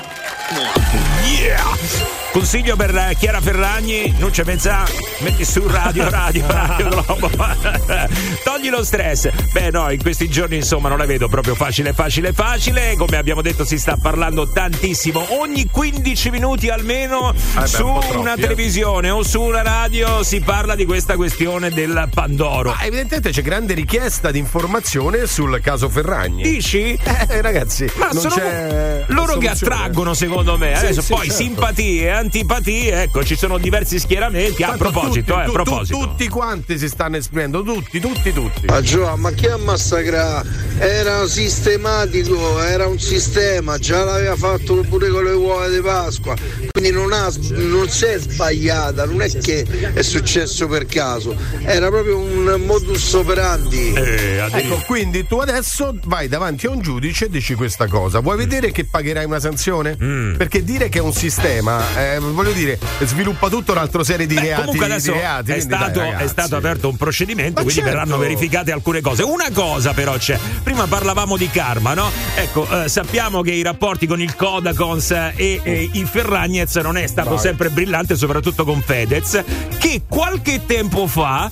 [1.24, 2.14] Yeah!
[2.34, 4.84] Consiglio per eh, Chiara Ferragni, non ci pensa,
[5.20, 7.30] metti su radio, radio, radio Globo.
[8.44, 9.30] Togli lo stress.
[9.52, 12.96] Beh, no, in questi giorni insomma non la vedo proprio facile, facile, facile.
[12.98, 15.40] Come abbiamo detto, si sta parlando tantissimo.
[15.40, 18.42] Ogni 15 minuti almeno beh, su un troppi, una eh.
[18.42, 22.72] televisione o su una radio si parla di questa questione del Pandoro.
[22.72, 26.42] Ma evidentemente c'è grande richiesta di informazione sul caso Ferragni.
[26.42, 27.00] Dici?
[27.04, 30.76] Eh, ragazzi, Ma sono c'è loro che attraggono, secondo me.
[30.78, 31.44] Sì, Adesso sì, poi certo.
[31.44, 34.64] simpatie, antipatie, ecco, ci sono diversi schieramenti.
[34.64, 35.98] A Tanto proposito, tutti, eh, a proposito.
[36.00, 38.66] tutti quanti si stanno esprimendo, tutti, tutti, tutti.
[38.66, 40.48] Ma Gio, ma chi ha massacrato?
[40.78, 46.36] Era sistematico, era un sistema, già l'aveva fatto pure con le uova di Pasqua,
[46.72, 51.90] quindi non, ha, non si è sbagliata, non è che è successo per caso, era
[51.90, 53.94] proprio un modus operandi.
[53.94, 58.20] Eh, Ecco, quindi tu adesso vai davanti a un giudice e dici questa cosa.
[58.20, 59.98] Vuoi vedere che pagherai una sanzione?
[60.02, 60.36] Mm.
[60.36, 64.42] Perché dire che è un sistema, eh, voglio dire, sviluppa tutta un'altra serie di Beh,
[64.42, 64.62] reati.
[64.62, 67.90] comunque adesso reati, è, quindi dai, stato, è stato aperto un procedimento, Ma quindi certo.
[67.90, 69.24] verranno verificate alcune cose.
[69.24, 72.10] Una cosa però c'è, prima parlavamo di karma, no?
[72.36, 77.08] Ecco, eh, sappiamo che i rapporti con il Kodakons e, e il Ferragnez non è
[77.08, 77.40] stato Vai.
[77.40, 79.44] sempre brillante, soprattutto con Fedez,
[79.78, 81.52] che qualche tempo fa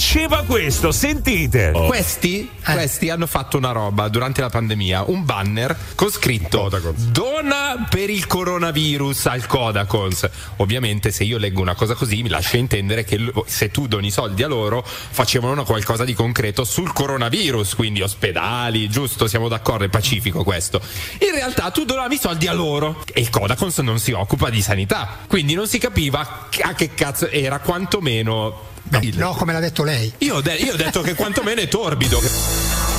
[0.00, 1.72] diceva questo, sentite.
[1.72, 8.08] Questi, questi hanno fatto una roba durante la pandemia, un banner con scritto Dona per
[8.08, 10.26] il coronavirus al Kodakons.
[10.56, 14.42] Ovviamente se io leggo una cosa così mi lascia intendere che se tu doni soldi
[14.42, 19.26] a loro facevano qualcosa di concreto sul coronavirus, quindi ospedali, giusto?
[19.26, 20.80] Siamo d'accordo, è pacifico questo.
[21.18, 25.18] In realtà tu donavi soldi a loro e il Kodakons non si occupa di sanità,
[25.26, 28.68] quindi non si capiva a che cazzo era quantomeno...
[29.00, 30.12] il- No, come l'ha detto lei.
[30.18, 32.20] io ho, de- io ho detto che quantomeno è torbido.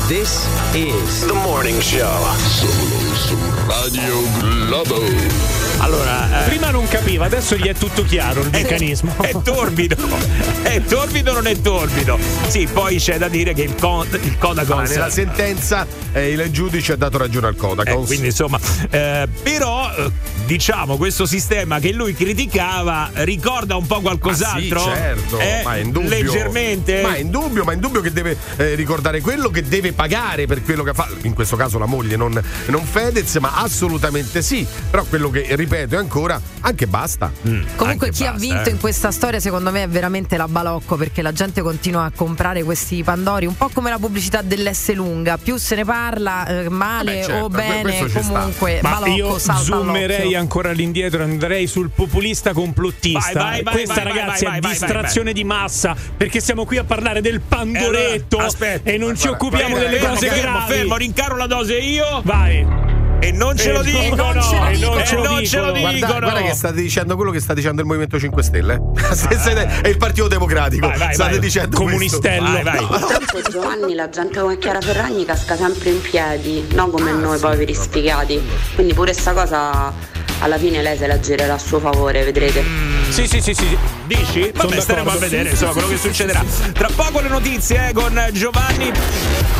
[0.08, 0.41] This
[0.74, 2.26] is the morning show.
[2.38, 5.70] Solo su Radio Globo.
[5.82, 9.15] Allora, eh, Prima non capiva, adesso gli è tutto chiaro il meccanismo.
[9.20, 9.96] È torbido,
[10.62, 12.20] è torbido o non è torbido?
[12.48, 16.52] Sì, poi c'è da dire che il, co- il Ah, Kodakons nella sentenza eh, il
[16.52, 18.06] giudice ha dato ragione al Eh, Kodakons.
[18.06, 18.60] quindi insomma,
[18.91, 20.12] eh, però eh,
[20.46, 24.86] diciamo questo sistema che lui criticava ricorda un po' qualcos'altro?
[24.86, 26.10] Ma sì, certo, Eh, ma è indubbio.
[26.10, 27.02] Leggermente?
[27.02, 30.62] Ma è indubbio, ma è indubbio che deve eh, ricordare quello che deve pagare per
[30.62, 31.08] quello che fa.
[31.24, 34.63] In questo caso la moglie, non, non Fedez, ma assolutamente sì.
[34.91, 37.31] Però quello che ripeto è ancora anche basta.
[37.41, 38.71] Comunque Anche chi ha basta, vinto eh.
[38.71, 42.63] in questa storia secondo me è veramente la balocco perché la gente continua a comprare
[42.63, 47.13] questi pandori un po' come la pubblicità dell'S lunga, più se ne parla eh, male
[47.21, 48.19] Vabbè, certo, o bene ci sta.
[48.19, 50.39] comunque Ma balocco io salta zoomerei all'occhio.
[50.39, 53.19] ancora all'indietro, andrei sul populista complottista.
[53.34, 56.65] Vai, vai, vai, Questa, vai, ragazzi, vai, è vai, vai, distrazione di massa perché siamo
[56.65, 60.41] qui a parlare del pandoretto Eh, allora, aspetta, e non ci occupiamo delle cose fermo,
[60.57, 60.71] gravi.
[60.73, 62.21] fermo, rincaro la dose io.
[62.23, 62.90] Vai.
[63.23, 64.95] E non ce E lo non- dicono, non ce lo e dicono.
[64.95, 65.79] non ce lo dicono.
[65.79, 68.81] Guarda, guarda che state dicendo quello che sta dicendo il Movimento 5 Stelle.
[68.95, 69.81] La stessa idea.
[69.81, 70.88] È il Partito Democratico.
[70.88, 71.39] Vai, vai, state vai.
[71.39, 72.51] dicendo Comunistello.
[72.51, 72.88] Vai, vai.
[72.88, 77.75] Tanto Giovanni, la gente come Chiara Ferragni casca sempre in piedi, non come noi poveri
[77.75, 78.41] sfigati.
[78.73, 79.93] Quindi pure sta cosa
[80.39, 82.63] alla fine lei se la girerà a suo favore, vedrete.
[83.10, 83.77] Sì, sì, sì, sì.
[84.15, 84.52] Dici?
[84.54, 86.43] Vabbè, Sono staremo a vedere Sì, insomma sì, quello sì, che sì, succederà.
[86.74, 88.91] Tra poco le notizie eh, con Giovanni.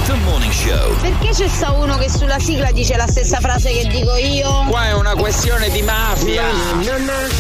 [0.06, 0.96] The Morning Show.
[1.00, 4.66] Perché c'è sta uno che sulla sigla dice la stessa frase che dico io?
[4.68, 6.44] Qua è una questione di mafia.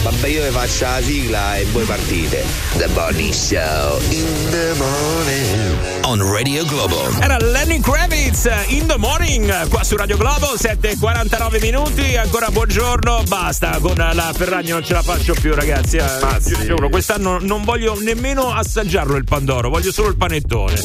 [0.03, 2.45] Vabbè, io vi faccio la sigla e voi partite.
[2.77, 3.99] The Morning Show.
[4.09, 6.05] In the morning.
[6.05, 7.09] On Radio Globo.
[7.19, 13.77] Era Lenny Kravitz in the morning qua su Radio Globo 7:49 minuti ancora buongiorno basta
[13.79, 16.03] con la Ferragni non ce la faccio più ragazzi eh.
[16.47, 20.75] Io giuro, quest'anno non voglio nemmeno assaggiarlo il pandoro voglio solo il panettone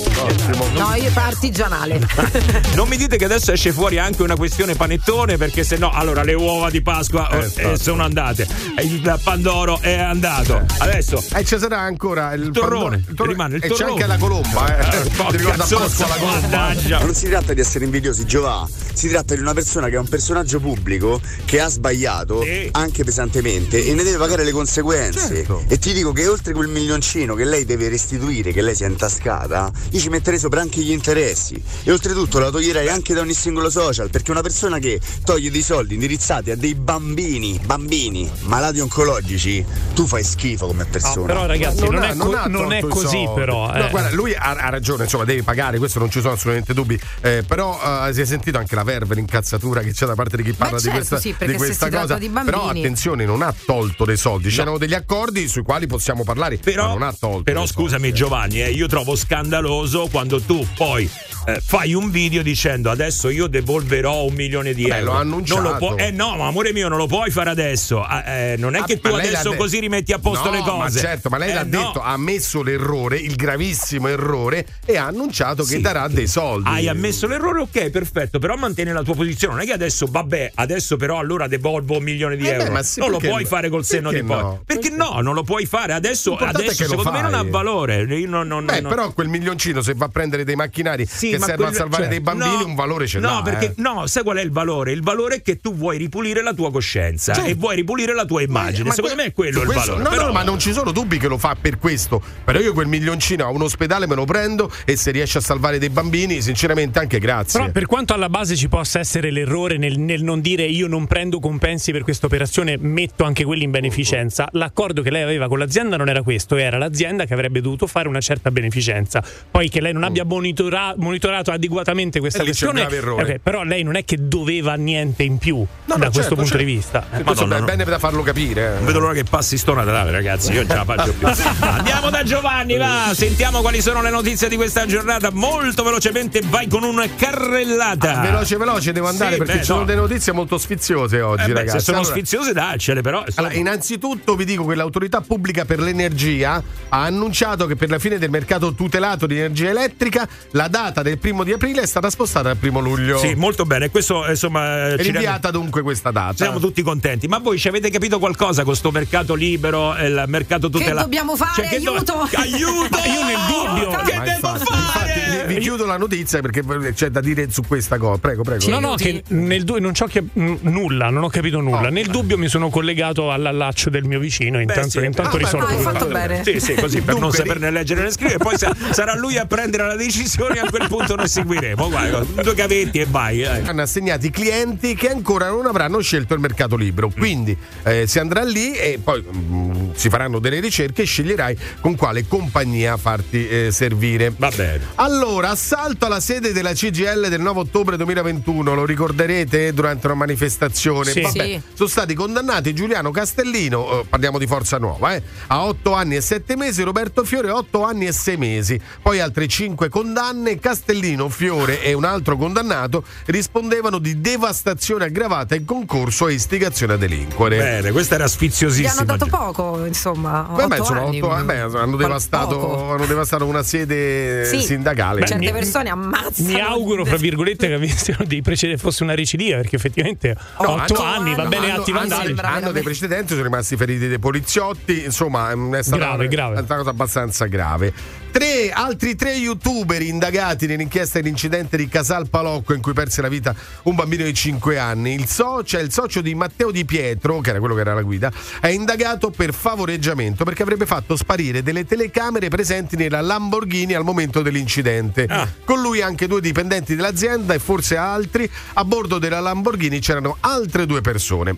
[0.74, 2.00] No, io artigianale.
[2.74, 6.22] non mi dite che adesso esce fuori anche una questione panettone perché se no allora
[6.22, 11.44] le uova di Pasqua eh, eh, sono andate e il pandoro è andato adesso E
[11.44, 13.90] ci sarà ancora il, torrone, pandoro- il rimane il e c'è torrone.
[13.92, 14.96] anche la colomba, eh.
[14.96, 16.74] Eh, Ti ricorda Pasqua la colomba?
[17.04, 18.66] Non si tratta di essere invidiosi, Giova.
[18.92, 23.84] Si tratta di una persona che è un personaggio pubblico che ha sbagliato anche pesantemente
[23.84, 25.34] e ne deve pagare le conseguenze.
[25.36, 25.64] Certo.
[25.68, 28.86] E ti dico che oltre quel milioncino che lei deve restituire, che lei si è
[28.86, 31.60] intascata, io ci metterei sopra anche gli interessi.
[31.84, 35.62] E oltretutto la toglierei anche da ogni singolo social, perché una persona che toglie dei
[35.62, 41.24] soldi indirizzati a dei bambini, bambini malati oncologici, tu fai schifo come persona.
[41.26, 43.30] però, ragazzi, non ha- è co- non è così, soldi.
[43.34, 43.90] però, No, eh.
[43.90, 47.00] guarda, lui ha, ha ragione, insomma, devi pagare, questo non ci sono assolutamente dubbi.
[47.22, 50.42] Eh, però eh, si è sentito anche la verve, l'incazzatura che c'è da parte di
[50.42, 52.18] chi parla di certo, questa, sì, perché di se questa si tratta cosa.
[52.18, 54.50] di bambini- Però attenzione, non ha tolto dei soldi.
[54.50, 57.42] C'erano degli accordi sui quali possiamo parlare, Però, non ha tolto.
[57.42, 61.08] però scusami Giovanni, eh, io trovo scandaloso quando tu poi
[61.46, 65.12] eh, fai un video dicendo adesso io devolverò un milione di Beh, euro.
[65.12, 65.60] l'ho annunciato.
[65.62, 68.02] Non lo può- eh no, ma amore mio, non lo puoi fare adesso.
[68.02, 70.60] Ah, eh, non è Ah, che tu adesso de- così rimetti a posto No, le
[70.62, 70.78] cose.
[70.78, 71.68] Ma certo, ma lei Eh, l'ha no.
[71.68, 75.80] detto, ha ammesso l'errore, il gravissimo errore, e ha annunciato che Sì.
[75.80, 76.68] darà dei soldi.
[76.68, 79.54] Hai ammesso l'errore, ok, perfetto, però mantieni la tua posizione.
[79.54, 82.72] Non è che adesso, vabbè, adesso però allora devolvo un milione di Eh beh, euro.
[82.72, 84.36] ma sì, non lo puoi fare col senno di poi.
[84.40, 84.62] no?
[84.66, 85.92] Perché no, non lo puoi fare.
[85.92, 88.02] Adesso, adesso secondo me non ha valore.
[88.02, 91.35] Io non- non- Beh, non- però quel milioncino, se va a prendere dei macchinari Sì,
[91.38, 93.42] che servono quello- a salvare cioè, dei bambini, no, un valore ce no, l'ha.
[93.42, 93.72] perché eh.
[93.76, 94.92] no, sai qual è il valore?
[94.92, 97.48] Il valore è che tu vuoi ripulire la tua coscienza Certo.
[97.50, 98.88] e vuoi ripulire la tua immagine.
[98.88, 100.02] Ma Secondo que- me è quello il questo- valore.
[100.02, 102.22] No, però- no, ma non ci sono dubbi che lo fa per questo.
[102.44, 105.78] Però io quel milioncino a un ospedale me lo prendo e se riesce a salvare
[105.78, 107.58] dei bambini, sinceramente anche grazie.
[107.60, 111.06] Però per quanto alla base ci possa essere l'errore nel, nel non dire io non
[111.06, 115.58] prendo compensi per questa operazione, metto anche quelli in beneficenza, l'accordo che lei aveva con
[115.58, 119.22] l'azienda non era questo, era l'azienda che avrebbe dovuto fare una certa beneficenza.
[119.50, 122.96] Poi che lei non abbia monitora- monitorato adeguatamente questa E lì c'è un questione, grave
[122.96, 123.34] errore.
[123.34, 126.34] ok, però lei non è che doveva niente in più No, da no, questo certo,
[126.34, 126.64] punto certo.
[126.64, 126.98] di vista.
[127.12, 127.64] Eh, Eh, questo Madonna, è no.
[127.66, 128.74] bene da farlo capire.
[128.76, 130.52] Non vedo l'ora che passi sto Natale, ragazzi.
[130.52, 131.26] Io ce la faccio più.
[131.60, 133.10] Andiamo da Giovanni, va.
[133.14, 135.30] Sentiamo quali sono le notizie di questa giornata.
[135.32, 138.20] Molto velocemente, vai con una carrellata.
[138.20, 139.84] Veloce, veloce, devo andare Sì, perché beh, ci sono no.
[139.86, 141.78] delle notizie molto sfiziose oggi, Eh beh, ragazzi.
[141.78, 143.24] se sono Allora- sfiziose, daccele, però.
[143.36, 148.18] Allora, innanzitutto vi dico che l'autorità pubblica per l'energia ha annunciato che per la fine
[148.18, 152.50] del mercato tutelato di energia elettrica la data del primo di aprile è stata spostata
[152.50, 153.18] al primo luglio.
[153.18, 153.90] Sì, molto bene.
[153.90, 156.34] Questo, insomma, È ci rende- rinviata dunque questa data.
[156.44, 160.24] Siamo tutti contenti, ma voi ci avete capito qualcosa con sto mercato libero e il
[160.26, 161.02] mercato Che tutelato?
[161.02, 161.52] dobbiamo fare?
[161.54, 162.12] Cioè, che do- aiuto!
[162.36, 162.98] Aiuto!
[163.06, 163.88] io nel dubbio.
[164.04, 165.12] Che Ma devo infatti, fare?
[165.14, 166.62] infatti, vi, vi chiudo la notizia perché
[166.94, 168.18] c'è da dire su questa cosa.
[168.18, 168.68] Prego, prego.
[168.68, 171.88] No, no, che nel du- non c'ho cap- nulla, non ho capito nulla.
[171.90, 175.04] Nel dubbio mi sono collegato all'allaccio del mio vicino, intanto, sì.
[175.04, 176.42] intanto Ah, risolvo beh, hai fatto bene.
[176.44, 179.86] Sì, sì, così per non saperne leggere né scrivere, poi sa- sarà lui a prendere
[179.86, 181.88] la decisione a quel punto noi seguiremo.
[181.88, 183.42] Guarda, due gavetti e vai.
[183.42, 183.62] eh.
[183.66, 187.08] hanno assegnato clienti che ancora non avranno scelto il mercato libero.
[187.10, 189.65] Quindi eh, si andrà lì e poi mm,
[189.96, 194.32] si faranno delle ricerche e sceglierai con quale compagnia farti eh, servire.
[194.36, 194.80] Va bene.
[194.96, 201.10] Allora, assalto alla sede della CGL del 9 ottobre 2021, lo ricorderete durante una manifestazione.
[201.10, 201.20] Sì.
[201.22, 201.60] Vabbè, Sì.
[201.74, 206.20] sono stati condannati Giuliano Castellino, eh, parliamo di Forza Nuova, eh, a 8 anni e
[206.20, 208.80] 7 mesi, Roberto Fiore 8 anni e 6 mesi.
[209.02, 215.64] Poi altre 5 condanne, Castellino, Fiore e un altro condannato rispondevano di devastazione aggravata e
[215.64, 217.56] concorso a istigazione a delinquere.
[217.58, 218.90] Bene, questa era Gli sfiziosissima.
[218.92, 220.46] hanno dato poco, insomma.
[220.50, 221.18] Vabbè, otto insomma, anni.
[221.20, 224.60] otto- vabbè, hanno, Qual- devastato, hanno devastato una sede Sì.
[224.62, 225.26] sindacale.
[225.26, 226.48] Certe mi- persone ammazzano.
[226.48, 230.94] Mi auguro, fra virgolette, che avessero dei precedenti, fosse una recidiva, perché effettivamente No, 8
[230.94, 232.34] hanno- anni, va hanno- bene hanno- atti hanno- vandali.
[232.40, 236.56] hanno dei precedenti, sono rimasti feriti dei poliziotti, insomma mm, è stata Grave, una, grave.
[236.56, 237.92] è una cosa abbastanza grave.
[238.36, 243.54] Tre, altri tre youtuber indagati nell'inchiesta dell'incidente di Casal Palocco in cui perse la vita
[243.84, 245.14] un bambino di 5 anni.
[245.14, 248.30] Il socio, il socio di Matteo Di Pietro, che era quello che era la guida,
[248.60, 254.42] è indagato per favoreggiamento perché avrebbe fatto sparire delle telecamere presenti nella Lamborghini al momento
[254.42, 255.24] dell'incidente.
[255.24, 255.48] Ah.
[255.64, 258.50] Con lui anche due dipendenti dell'azienda e forse altri.
[258.74, 261.56] A bordo della Lamborghini c'erano altre due persone.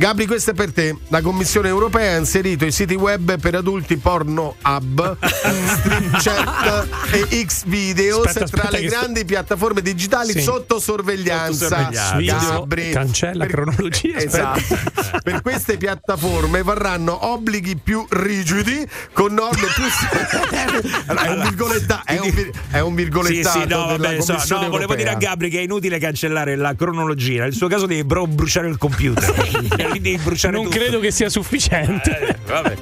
[0.00, 0.96] Gabri, questo è per te.
[1.08, 8.24] La Commissione europea ha inserito i siti web per adulti porno hub, Streamchat e Xvideos
[8.28, 10.40] Aspetta, tra aspetta le che sto- grandi piattaforme digitali Sì.
[10.40, 11.90] sotto sorveglianza.
[12.18, 12.90] Gabri.
[12.92, 14.16] cancella cronologia.
[14.16, 14.56] aspetta.
[14.56, 15.20] Esatto.
[15.22, 18.82] per queste piattaforme varranno obblighi più rigidi
[19.12, 19.84] con norme più
[21.08, 24.20] allora, è un virgoletta- è un, vir- è un Sì, virgolettato sì, no, della vabbè,
[24.22, 27.42] so, no, volevo dire a Gabri che è inutile cancellare la cronologia.
[27.42, 29.88] Nel suo caso devi però bruciare il computer.
[29.90, 30.76] Quindi devi bruciare Non tutto.
[30.76, 32.18] credo che sia sufficiente.
[32.28, 32.76] Eh, vabbè.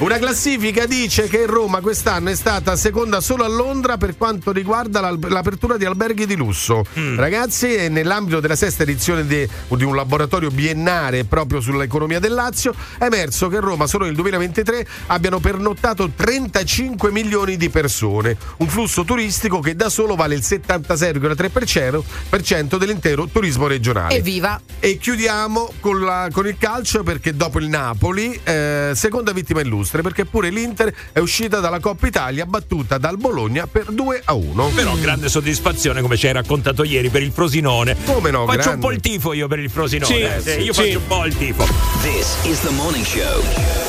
[0.00, 5.00] Una classifica dice che Roma quest'anno è stata seconda solo a Londra per quanto riguarda
[5.10, 6.84] l'apertura di alberghi di lusso.
[6.96, 7.18] Mm.
[7.18, 13.04] Ragazzi, nell'ambito della sesta edizione de- di un laboratorio biennale proprio sull'economia del Lazio, è
[13.06, 19.58] emerso che Roma solo nel 2023 abbiano pernottato 35 milioni di persone, un flusso turistico
[19.58, 24.14] che da solo vale il 76,3% per cento dell'intero turismo regionale.
[24.14, 24.60] Evviva!
[24.78, 30.02] E chiudiamo con, la- con il calcio perché dopo il Napoli, eh, seconda vittima illustre,
[30.02, 34.70] perché pure l'Inter è uscita dalla Coppa Italia battuta dal Bologna per 2 a 1.
[34.74, 37.96] Però grande soddisfazione, come ci hai raccontato ieri, per il Frosinone.
[38.04, 38.74] Come no, Faccio grande.
[38.74, 40.14] un po' il tifo io per il Frosinone.
[40.14, 40.82] Sì, eh, sì, io sì.
[40.82, 41.66] faccio un po' il tifo.
[42.02, 43.42] This is the morning show.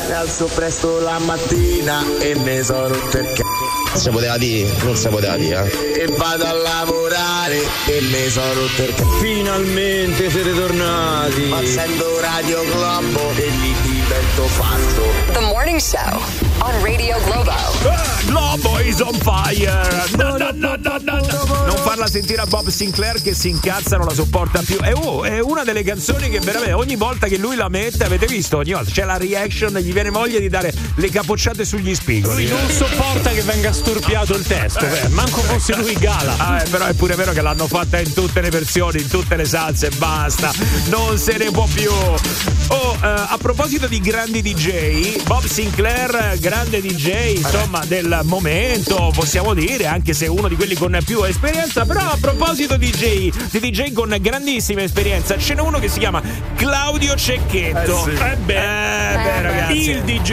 [0.08, 3.98] Mi alzo presto la mattina e mi sono c***o.
[3.98, 5.94] Si poteva dire, non si poteva dire.
[5.94, 7.58] E vado a lavorare
[7.88, 9.18] e mi sono rotto il c***o.
[9.20, 11.52] Finalmente siete tornati.
[11.52, 13.99] Accendo Radio Globo e lì
[14.30, 15.32] divento pazzo.
[15.34, 16.22] The Morning Show
[16.60, 17.52] on Radio Globo.
[17.52, 20.08] Ah, Globo is on fire!
[20.18, 21.66] No, no, no, no, no, no.
[21.66, 24.78] Non farla sentire a Bob Sinclair che si incazza, non la sopporta più.
[24.78, 28.26] È, oh, è una delle canzoni che veramente ogni volta che lui la mette, avete
[28.28, 28.58] visto?
[28.58, 32.48] Ogni volta c'è la reaction, gli viene voglia di dare le capocciate sugli spigoli.
[32.48, 36.36] Lui non sopporta che venga storpiato il testo, eh, manco fosse lui Gala.
[36.38, 39.36] Ah, eh, però è pure vero che l'hanno fatta in tutte le versioni, in tutte
[39.36, 40.52] le salse, basta,
[40.90, 41.92] non se ne può più.
[41.92, 49.54] Oh, eh, a proposito di grandi DJ, Bob Sinclair, grande DJ, insomma, del momento, possiamo
[49.54, 53.60] dire, anche se uno di quelli con più esperienza, però a proposito di DJ, di
[53.60, 56.22] DJ con grandissima esperienza, ce n'è uno che si chiama
[56.56, 58.08] Claudio Cecchetto.
[58.08, 58.22] Eh sì.
[58.22, 59.90] Eh beh, eh beh, ragazzi.
[59.90, 60.32] Il DJ.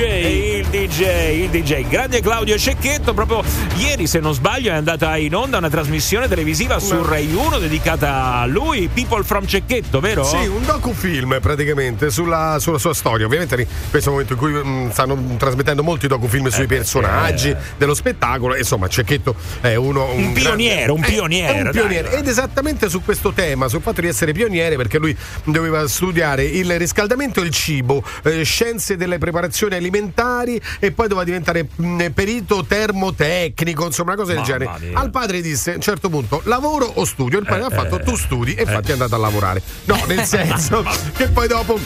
[0.58, 1.02] Il DJ,
[1.44, 1.88] il DJ.
[1.88, 3.44] Grande Claudio Cecchetto, proprio
[3.76, 8.34] ieri, se non sbaglio, è andata in onda una trasmissione televisiva su Rai 1 dedicata
[8.34, 10.24] a lui, People from Cecchetto, vero?
[10.24, 13.26] Sì, un docufilm praticamente sulla, sulla sua storia.
[13.26, 18.56] Ovviamente questo momento in cui mm, stanno trasmettendo molti docufilm sui personaggi dello spettacolo.
[18.56, 20.10] Insomma, Cecchetto è uno.
[20.12, 21.72] Un pioniere, un è- pioniere, un dai.
[21.72, 22.12] pioniere.
[22.18, 26.76] Ed esattamente su questo tema, sul fatto di essere pioniere, perché lui doveva studiare il
[26.78, 32.64] riscaldamento e il cibo, eh, scienze delle preparazioni alimentari e poi doveva diventare mm, perito
[32.64, 34.86] termotecnico, insomma, una cosa del Mamma genere.
[34.88, 34.98] mia.
[34.98, 37.38] Al padre disse a un certo punto lavoro o studio.
[37.38, 39.62] Il padre Eh, ha fatto eh, tu studi e infatti è andato a lavorare.
[39.84, 40.84] No, nel senso
[41.16, 41.78] che poi dopo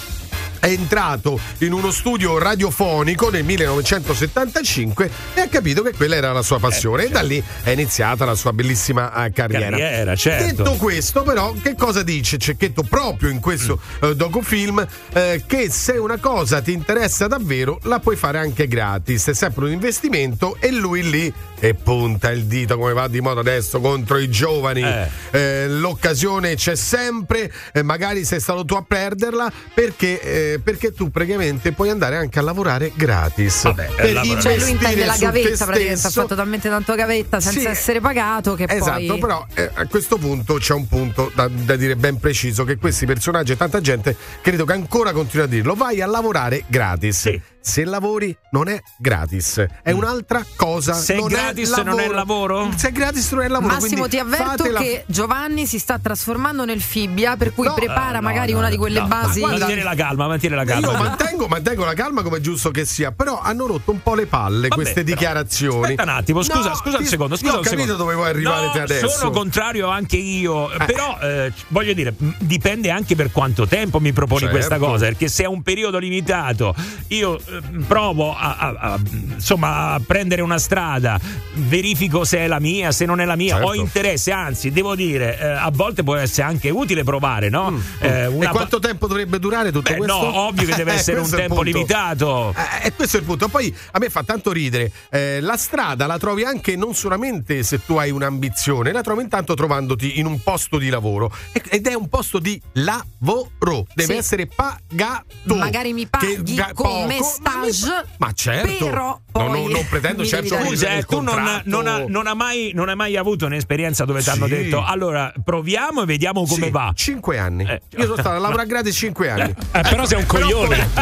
[0.61, 6.43] è entrato in uno studio radiofonico nel 1975 e ha capito che quella era la
[6.43, 9.71] sua passione e da lì è iniziata la sua bellissima eh, carriera.
[9.71, 10.63] Carriera, certo.
[10.63, 14.87] Detto questo, però, che cosa dice Cecchetto proprio in questo eh, docufilm?
[15.13, 19.29] Eh, che se una cosa ti interessa davvero, la puoi fare anche gratis.
[19.29, 23.41] È sempre un investimento e lui lì e punta il dito come va di moda
[23.41, 24.83] adesso contro i giovani.
[24.83, 25.09] Eh.
[25.31, 31.11] Eh, l'occasione c'è sempre, eh, magari sei stato tu a perderla perché, eh, perché tu
[31.11, 33.63] praticamente puoi andare anche a lavorare gratis.
[33.63, 34.41] Vabbè, per eh, lavorare.
[34.41, 37.67] Cioè lui intende la gavetta, praticamente ha fatto talmente tanto gavetta senza Sì.
[37.67, 39.19] essere pagato che Esatto, poi...
[39.19, 43.07] però eh, a questo punto c'è un punto da, da dire ben preciso che questi
[43.07, 47.19] personaggi e tanta gente credo che ancora continua a dirlo, vai a lavorare gratis.
[47.21, 47.41] Sì.
[47.63, 50.95] Se lavori non è gratis, è un'altra cosa.
[50.95, 52.71] Se è non gratis non è lavoro?
[52.75, 53.75] Se è gratis non è lavoro.
[53.75, 58.13] Massimo, ti avverto fatela- che Giovanni si sta trasformando nel fibbia, per cui No, prepara
[58.13, 59.07] Eh, no, magari no, una di quelle no.
[59.09, 59.41] basi.
[59.43, 60.91] Mantieni la calma, mantieni la calma.
[60.91, 64.15] Io mantengo, mantengo la calma come è giusto che sia, però hanno rotto un po'
[64.15, 65.83] le palle Vabbè, queste dichiarazioni.
[65.83, 67.37] Aspetta un attimo, scusa, No, scusa un ti- secondo.
[67.37, 68.03] Scusa io ho un capito secondo.
[68.05, 69.09] dove vuoi arrivare No, te adesso.
[69.09, 74.41] Sono contrario anche io, però eh, voglio dire, dipende anche per quanto tempo mi proponi
[74.41, 74.55] Certo.
[74.57, 76.75] questa cosa, perché se è un periodo limitato,
[77.09, 77.50] io eh,
[77.87, 79.01] provo a, a- a-
[79.35, 81.19] insomma, a prendere una strada,
[81.55, 83.69] verifico se è la mia, se non è la mia, Certo.
[83.69, 87.69] ho interesse, anzi, devo dire, eh, a volte può essere anche utile provare, no?
[88.01, 88.13] Eh, Mm.
[88.13, 90.15] E una- quanto tempo dovrebbe durare tutto Beh, questo?
[90.17, 92.55] no, ovvio che deve Eh, essere un tempo limitato.
[92.83, 93.49] Eh, E questo è il punto.
[93.49, 94.91] Poi a me fa tanto ridere.
[95.11, 99.55] eh, la strada la trovi anche non solamente se tu hai un'ambizione, la trovi intanto
[99.55, 101.33] trovandoti in un posto di lavoro.
[101.53, 103.87] E- Ed è un posto di lavoro.
[103.95, 104.19] Deve Sì.
[104.19, 105.55] essere pagato.
[105.55, 108.05] Magari mi paghi ga- come poco, stage.
[108.19, 108.85] Ma certo.
[108.85, 112.27] Però No, poi no, non pretendo certo Scusa, eh, il tu non, non ha- non
[112.27, 114.51] ha mai, non hai mai avuto un'esperienza dove ti hanno Sì.
[114.57, 116.91] detto allora proviamo e vediamo come Sì, va.
[116.95, 117.63] Cinque anni.
[117.63, 119.55] Io sono stato a lavorare gratis cinque anni.
[119.73, 120.89] Eh, però sei un coglione.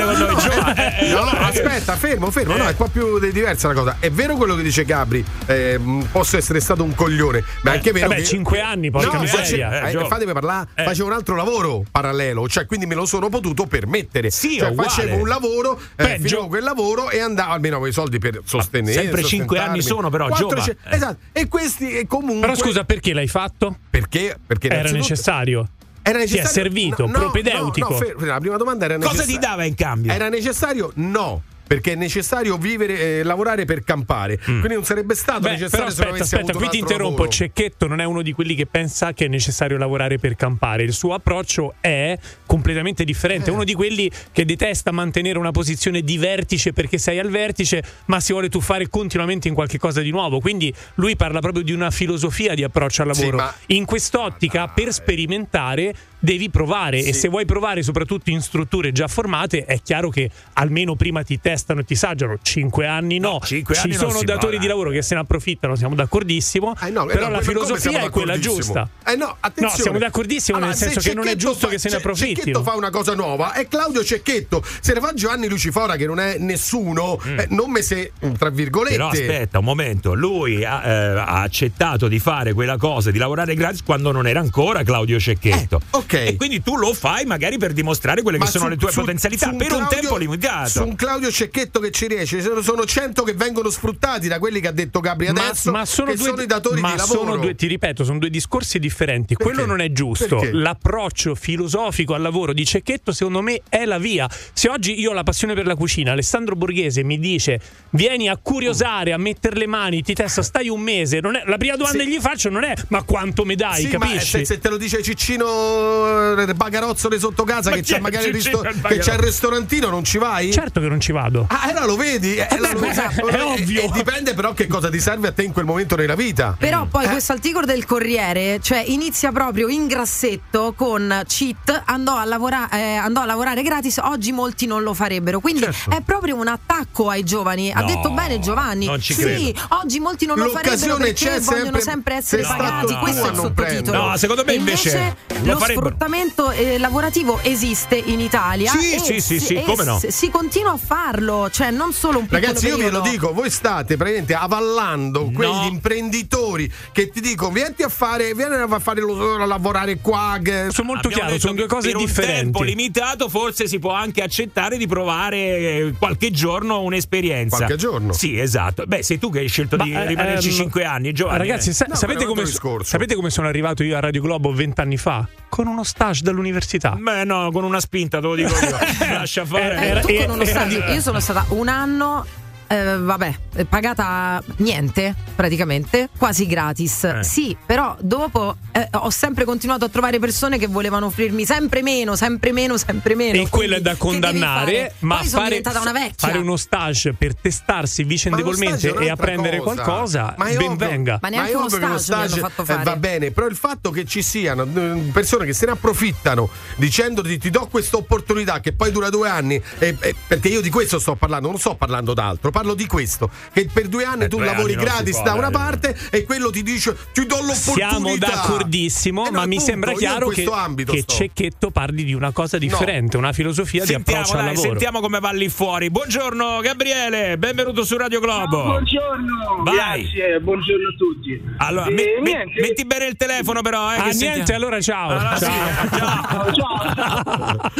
[0.00, 2.56] No, aspetta, fermo, fermo.
[2.56, 3.96] No, è un po' più di- diversa la cosa.
[3.98, 5.24] È vero quello che dice Gabri.
[5.46, 5.80] eh,
[6.12, 7.42] posso essere stato un coglione.
[7.62, 8.08] Ma è anche vero.
[8.08, 9.68] vabbè, che cinque anni, porca no, miseria.
[9.70, 10.68] face- Eh, eh, fatemi parlare.
[10.74, 10.84] Eh.
[10.84, 12.48] Facevo un altro lavoro parallelo.
[12.48, 14.30] Cioè, quindi me lo sono potuto permettere.
[14.30, 18.18] Sì, cioè, facevo un lavoro, eh, finivo quel lavoro e andavo almeno avevo i soldi
[18.18, 18.92] per sostenere.
[18.92, 19.70] sempre cinque sostentarmi.
[19.78, 20.62] anni sono, però, Quattro, Giova.
[20.62, 20.94] ce- Eh.
[20.94, 21.18] Esatto.
[21.32, 22.40] E questi e comunque.
[22.48, 23.76] Però scusa, perché l'hai fatto?
[23.90, 24.36] Perché?
[24.46, 25.68] Perché Era necessario.
[26.02, 26.50] Era Ti è necessario?
[26.62, 27.88] servito, No, propedeutico.
[27.90, 29.38] no, no, fermo, la prima domanda era Cosa necessario.
[29.38, 30.12] ti dava in cambio?
[30.12, 30.90] Era necessario?
[30.94, 31.42] No.
[31.70, 34.38] Perché è necessario vivere, eh, lavorare per campare.
[34.38, 37.10] Quindi non sarebbe stato Beh, necessario però aspetta, aspetta, qui ti interrompo.
[37.22, 37.28] lavoro.
[37.30, 40.82] Cecchetto non è uno di quelli che pensa che è necessario lavorare per campare.
[40.82, 43.50] Il suo approccio è completamente differente.
[43.50, 47.84] È uno di quelli che detesta mantenere una posizione di vertice perché sei al vertice,
[48.06, 50.40] ma si vuole tuffare continuamente in qualche cosa di nuovo.
[50.40, 53.36] Quindi lui parla proprio di una filosofia di approccio al Sì, lavoro.
[53.36, 57.02] ma- In quest'ottica, per sperimentare, devi provare.
[57.02, 61.40] E se vuoi provare, soprattutto in strutture già formate, è chiaro che almeno prima ti
[61.40, 62.38] testano e ti saggiano.
[62.42, 63.40] Cinque anni no.
[63.42, 66.76] cinque Ci anni sono datori di lavoro che se ne approfittano, siamo d'accordissimo.
[66.80, 68.88] Eh no, eh però no, la filosofia è quella giusta.
[69.06, 69.76] Eh no, attenzione.
[69.76, 71.94] No, siamo d'accordissimo Allora, nel senso se che non è giusto fa- che se ne
[71.94, 72.36] Ce- approfittino.
[72.36, 74.62] Cecchetto fa una cosa nuova, è Claudio Cecchetto.
[74.80, 78.96] Se ne fa Giovanni Lucifora, che non è nessuno, eh, non me se, tra virgolette.
[78.96, 83.54] Però aspetta un momento, lui ha, eh, ha accettato di fare quella cosa, di lavorare
[83.54, 85.80] gratis quando non era ancora Claudio Cecchetto.
[86.18, 86.26] Ok.
[86.28, 88.90] E quindi tu lo fai magari per dimostrare quelle Ma che sono su- le tue
[88.90, 90.68] su- potenzialità su un per un Claudio- tempo limitato.
[90.68, 94.38] Su un Claudio Cecchetto che ci riesce, ce ne sono 100 che vengono sfruttati da
[94.38, 96.90] quelli che ha detto Gabri Ma, adesso, ma sono che due, sono i datori ma
[96.92, 97.18] di lavoro.
[97.20, 99.34] sono due, ti ripeto, sono due discorsi differenti.
[99.36, 99.52] Perché?
[99.52, 100.36] Quello non è giusto.
[100.36, 100.52] Perché?
[100.52, 104.28] L'approccio filosofico al lavoro di Cecchetto, secondo me, è la via.
[104.52, 108.36] Se oggi io ho la passione per la cucina, Alessandro Borghese mi dice: Vieni a
[108.36, 111.20] curiosare, a mettere le mani, ti testa, stai un mese.
[111.20, 112.04] Non è- la prima domanda Sì.
[112.08, 113.82] che gli faccio non è: Ma quanto me dai?
[113.86, 114.38] Sì, ma capisci?
[114.38, 115.99] se, se te lo dice Ciccino
[116.38, 118.98] eh, Bagarozzole sotto casa Ma che chi c'ha è magari il, Ciccino risto- il che
[119.02, 120.52] c'ha il ristorantino, non ci vai?
[120.52, 121.46] Certo che non ci vado.
[121.48, 122.36] Ah, allora lo vedi?
[122.36, 122.98] Eh, lo beh, vedi.
[122.98, 123.82] è E- ovvio.
[123.82, 126.54] E, dipende però che cosa ti serve a te in quel momento nella vita.
[126.58, 127.08] Però poi Eh.
[127.10, 132.94] questo articolo del Corriere, cioè inizia proprio in grassetto con cheat, andò a, lavora- eh,
[132.94, 135.40] andò a lavorare gratis, oggi molti non lo farebbero.
[135.40, 135.90] Quindi Certo.
[135.90, 137.70] è proprio un attacco ai giovani.
[137.72, 138.86] ha No, detto bene Giovanni.
[138.86, 139.60] non ci sì, credo.
[139.82, 142.86] oggi molti non lo farebbero L'occasione perché c'è vogliono sempre- sempre essere pagati.
[142.88, 144.06] stato Questo tu è il sottotitolo.
[144.08, 145.89] No, secondo me E invece lo lo farebbero.
[145.94, 148.70] Sfruttamento eh, lavorativo esiste in Italia.
[148.70, 150.00] Sì, e sì, sì, si- sì, e come no.
[150.06, 153.50] si- continua a farlo, cioè non solo un piccolo Ragazzi, io ve lo dico, voi
[153.50, 159.34] state praticamente avallando quegli imprenditori che ti dicono vieni a fare, vieni a fare lo,
[159.36, 160.38] a lavorare qua.
[160.42, 162.40] che- Sono molto Abbiamo chiaro, sono due cose per un differenti.
[162.42, 167.56] tempo limitato forse si può anche accettare di provare eh, qualche giorno un'esperienza.
[167.56, 168.12] Qualche giorno.
[168.12, 168.84] Sì, esatto.
[168.86, 171.38] Beh, sei tu che hai scelto di Ma, eh, rimanerci ehm, 5 anni, Giovanni.
[171.38, 171.72] Ragazzi, eh.
[171.72, 172.88] sa- No, sapete, come, discorso.
[172.88, 175.26] sapete come sono arrivato io a Radio Globo vent'anni fa?
[175.50, 176.96] Con uno stage dall'università.
[176.98, 178.78] Beh, no, con una spinta te lo dico io.
[179.12, 179.76] Lascia fare.
[179.76, 182.24] Eh, Era- tu con era- uno era io sono stata un anno
[182.72, 183.34] eh, vabbè,
[183.68, 187.02] pagata niente praticamente, quasi gratis.
[187.04, 187.24] Eh.
[187.24, 192.14] Sì, però dopo eh, ho sempre continuato a trovare persone che volevano offrirmi sempre meno,
[192.14, 193.40] sempre meno, sempre meno.
[193.40, 194.94] E quello è Quindi, da condannare, fare?
[195.00, 196.28] ma Poi sono fare, diventata una vecchia.
[196.28, 199.82] fare uno stage per testarsi Ma vicendevolmente stage e apprendere cosa.
[199.82, 201.18] qualcosa, Ma ben ovvio- venga.
[201.20, 202.84] Ma neanche è uno stage mi hanno fatto eh, fare.
[202.84, 207.38] va bene, però il fatto che ci siano eh, persone che se ne approfittano dicendoti
[207.38, 210.98] ti do questa opportunità che poi dura due anni, eh, eh, perché io di questo
[211.00, 214.36] sto parlando, non sto parlando d'altro, parlo di questo, che per due anni Eh, tu
[214.36, 217.88] due lavori anni gratis può, da una parte e quello ti dice ti do l'opportunità.
[217.88, 221.04] Siamo d'accordissimo, Eh no, ma mi appunto, sembra io in chiaro che, questo ambito che.
[221.06, 224.70] Cecchetto parli di una cosa differente, una filosofia di Sentiamo, approccio al dai, lavoro.
[224.70, 225.90] sentiamo come va lì fuori.
[225.90, 228.62] Buongiorno Gabriele, benvenuto su Radio Globo.
[228.62, 229.74] Buongiorno, Vai.
[230.02, 231.42] grazie, buongiorno a tutti.
[231.58, 232.60] Allora, Eh, me- me- niente.
[232.60, 235.08] metti bene il telefono però, eh, Ah, che niente, allora ciao.
[235.10, 235.50] Allora Ciao.
[235.96, 236.52] ciao.
[236.52, 237.70] Ciao.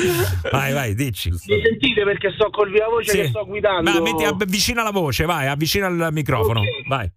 [0.50, 1.28] Vai, vai, dici.
[1.30, 3.16] Mi sentite perché sto col via voce Sì.
[3.18, 3.90] che sto guidando.
[3.90, 4.24] Ma metti
[4.70, 6.60] avvicina la voce, vai, avvicina il microfono.
[6.60, 6.66] Ok.
[6.88, 7.10] Vai.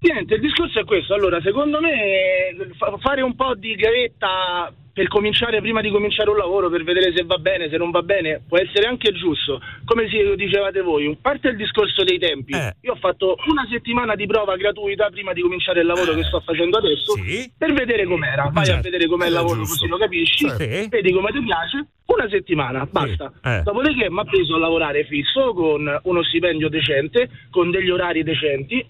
[0.00, 1.14] Niente, il discorso è questo.
[1.14, 6.36] Allora, secondo me fa- fare un po' di gavetta per cominciare prima di cominciare un
[6.38, 9.60] lavoro per vedere se va bene, se non va bene, può essere anche giusto.
[9.84, 12.76] Come dicevate voi, a parte il discorso dei tempi, Eh.
[12.80, 16.40] io ho fatto una settimana di prova gratuita prima di cominciare il lavoro che sto
[16.40, 17.50] facendo adesso Sì.
[17.58, 18.48] per vedere com'era.
[18.50, 18.82] Vai a Certo.
[18.82, 19.74] vedere com'è il Eh, lavoro, giusto.
[19.80, 20.88] così lo capisci, Sì.
[20.88, 21.86] vedi come ti piace.
[22.06, 23.32] Una settimana, basta.
[23.44, 23.62] Eh.
[23.64, 28.82] Dopodiché mi ha preso a lavorare fisso con uno stipendio decente, con degli orari decenti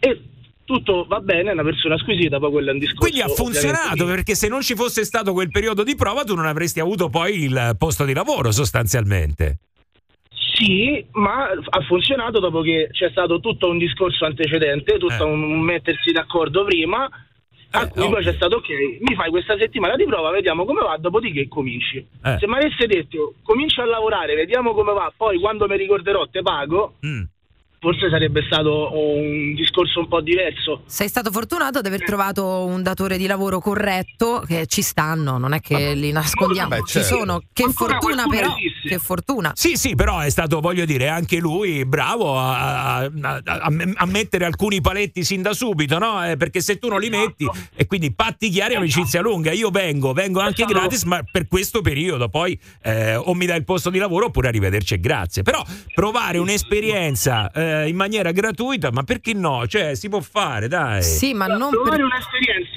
[0.00, 0.20] e
[0.68, 3.00] tutto va bene, è una persona squisita, poi quello è un discorso.
[3.00, 6.44] Quindi ha funzionato perché se non ci fosse stato quel periodo di prova tu non
[6.44, 9.60] avresti avuto poi il posto di lavoro sostanzialmente.
[10.52, 15.60] Sì, ma ha funzionato dopo che c'è stato tutto un discorso antecedente, tutto un, un
[15.60, 17.08] mettersi d'accordo prima,
[17.70, 18.68] a cui poi c'è stato ok,
[19.00, 21.96] mi fai questa settimana di prova, vediamo come va, dopodiché cominci.
[21.96, 22.36] Eh.
[22.38, 26.42] Se mi avesse detto comincio a lavorare, vediamo come va, poi quando mi ricorderò te
[26.42, 27.22] pago, Mm.
[27.80, 30.82] Forse sarebbe stato un discorso un po' diverso.
[30.86, 35.52] Sei stato fortunato ad aver trovato un datore di lavoro corretto che ci stanno, non
[35.52, 37.16] è che li nascondiamo, Vabbè, ci certo.
[37.16, 37.42] sono.
[37.52, 38.88] Che Ancora fortuna però, esiste.
[38.88, 39.52] che fortuna.
[39.54, 43.42] Sì, sì, però è stato, voglio dire, anche lui bravo a, a- a-
[43.94, 46.24] a- mettere alcuni paletti sin da subito, no?
[46.28, 50.12] Eh, perché se tu non li metti, e quindi patti chiari, amicizia lunga, io vengo,
[50.12, 53.98] vengo anche gratis, ma per questo periodo poi eh, o mi dai il posto di
[53.98, 55.42] lavoro oppure arrivederci e grazie.
[55.42, 55.62] Però
[55.94, 59.66] provare un'esperienza eh, in maniera gratuita, ma perché no?
[59.66, 61.02] Cioè, si può fare, dai.
[61.02, 62.06] Sì, ma non Provare per...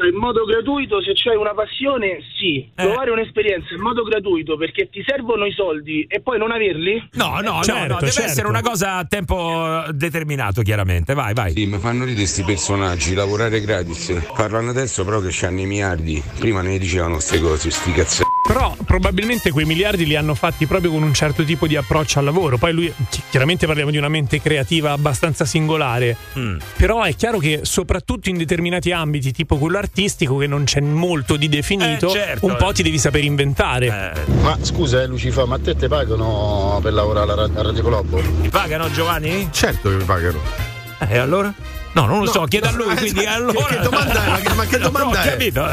[0.02, 2.58] un'esperienza in modo gratuito se c'hai una passione, sì.
[2.76, 2.84] Eh.
[2.84, 7.10] Provare un'esperienza in modo gratuito perché ti servono i soldi e poi non averli?
[7.14, 8.30] No, no, no, Certo, no, deve certo.
[8.30, 11.14] essere una cosa a tempo determinato, chiaramente.
[11.14, 11.52] Vai, vai.
[11.52, 14.30] Sì, mi fanno ridere questi personaggi, lavorare gratis.
[14.36, 16.22] Parlano adesso però che c'hanno i miliardi.
[16.40, 18.24] Prima ne dicevano queste cose, sti cazzo.
[18.48, 22.26] Però probabilmente quei miliardi li hanno fatti proprio con un certo tipo di approccio al
[22.26, 22.58] lavoro.
[22.58, 26.18] Poi lui, chi- chiaramente parliamo di una mente creativa abbastanza singolare.
[26.38, 26.58] Mm.
[26.76, 31.36] Però è chiaro che soprattutto in determinati ambiti, tipo quello artistico, che non c'è molto
[31.36, 32.46] di definito, Eh, certo.
[32.46, 34.14] un po' ti devi saper inventare.
[34.42, 38.22] Ma scusa, eh, Lucifa, ma a te te pagano per lavorare alla Radio Colombo?
[38.42, 39.50] Ti pagano Giovanni?
[39.52, 40.40] Certo che mi pagano.
[41.08, 41.54] E allora?
[41.94, 43.66] No, non lo No, so, chiedo a lui, eh, quindi che- allora.
[43.66, 44.30] che domanda è?
[44.30, 45.30] Ma che- ma che domanda no, ho è?
[45.30, 45.68] capito.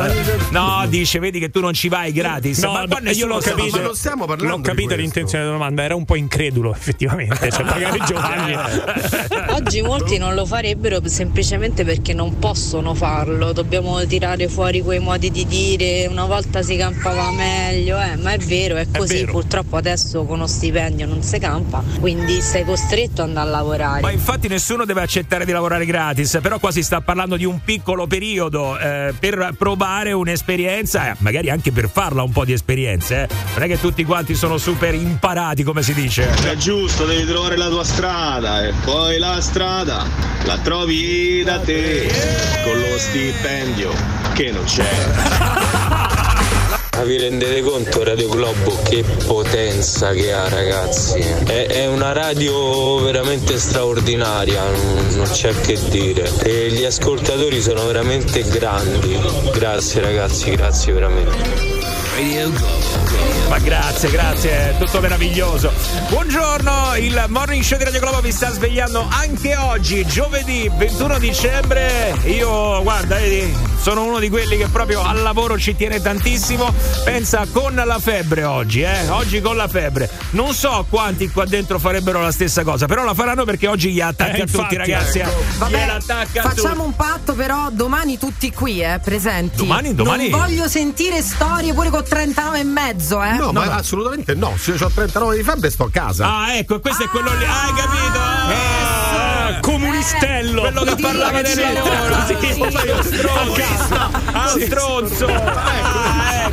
[0.50, 2.58] No, dice, vedi che tu non ci vai gratis.
[2.62, 5.56] No, ma qua io l'ho capito, ma non stiamo parlando l'ho di capito l'intenzione della
[5.56, 8.56] domanda, era un po' incredulo effettivamente, cioè magari Giovanni.
[9.54, 15.30] Oggi molti non lo farebbero semplicemente perché non possono farlo, dobbiamo tirare fuori quei modi
[15.30, 20.24] di dire una volta si campava meglio, eh, ma è vero, è così, purtroppo adesso
[20.24, 24.00] con uno stipendio non si campa, quindi sei costretto ad andare a lavorare.
[24.00, 26.06] Ma infatti nessuno deve accettare di lavorare gratis,
[26.40, 31.50] però qua si sta parlando di un piccolo periodo eh, per provare un'esperienza, eh, magari
[31.50, 33.22] anche per farla un po' di esperienze.
[33.22, 33.28] eh.
[33.54, 36.28] Non è che tutti quanti sono super imparati, come si dice.
[36.30, 40.06] È giusto, devi trovare la tua strada e poi la strada
[40.44, 42.11] la trovi da te
[42.64, 43.90] con lo stipendio
[44.34, 45.66] che non c'è.
[46.99, 51.20] Ma vi rendete conto Radio Globo che potenza che ha ragazzi?
[51.20, 56.28] È, è una radio veramente straordinaria, non, non c'è che dire.
[56.42, 59.16] E gli ascoltatori sono veramente grandi.
[59.53, 61.36] Grazie ragazzi, grazie veramente.
[62.16, 62.51] Radio
[63.49, 65.70] Ma grazie, grazie, tutto meraviglioso.
[66.09, 72.16] Buongiorno, il morning show di Radio Globo vi sta svegliando anche oggi, giovedì 21 dicembre.
[72.24, 76.72] Io, guarda, vedi, sono uno di quelli che proprio al lavoro ci tiene tantissimo.
[77.04, 79.08] Pensa con la febbre oggi, eh?
[79.08, 80.10] Oggi con la febbre.
[80.30, 84.00] Non so quanti qua dentro farebbero la stessa cosa, però la faranno perché oggi gli
[84.00, 85.18] attacca Eh, a tutti, infatti, ragazzi.
[85.20, 85.30] ecco.
[85.40, 85.44] eh.
[85.58, 86.60] Vabbè, Gliela attacca a tutti.
[86.60, 89.56] facciamo un patto però domani tutti qui, eh, presenti.
[89.56, 90.28] Domani, domani?
[90.28, 93.32] Non voglio sentire storie pure con 39 e mezzo, eh.
[93.32, 94.54] No, ma assolutamente no.
[94.58, 96.26] Se io ho 39 di febbre sto a casa.
[96.40, 97.44] Ah, ecco, e questo è quello lì.
[97.44, 98.18] Ah, hai capito?
[98.18, 100.61] Ah, comunistello!
[100.61, 102.26] Quello che parlava del lavoro.
[102.26, 104.64] Sì, Sì, stronzo.
[104.64, 105.26] Stronzo.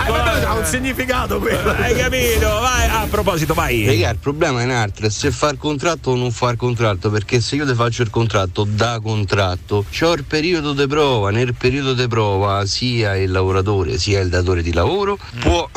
[0.08, 1.72] Ha un significato quello.
[1.72, 2.48] Hai capito?
[2.48, 3.86] Vai, a proposito, vai.
[3.86, 7.56] Raga, il problema è un altro, se far contratto o non far contratto, perché se
[7.56, 12.08] io ti faccio il contratto da contratto, c'ho il periodo di prova, nel periodo di
[12.08, 15.68] prova sia il lavoratore sia il datore di lavoro può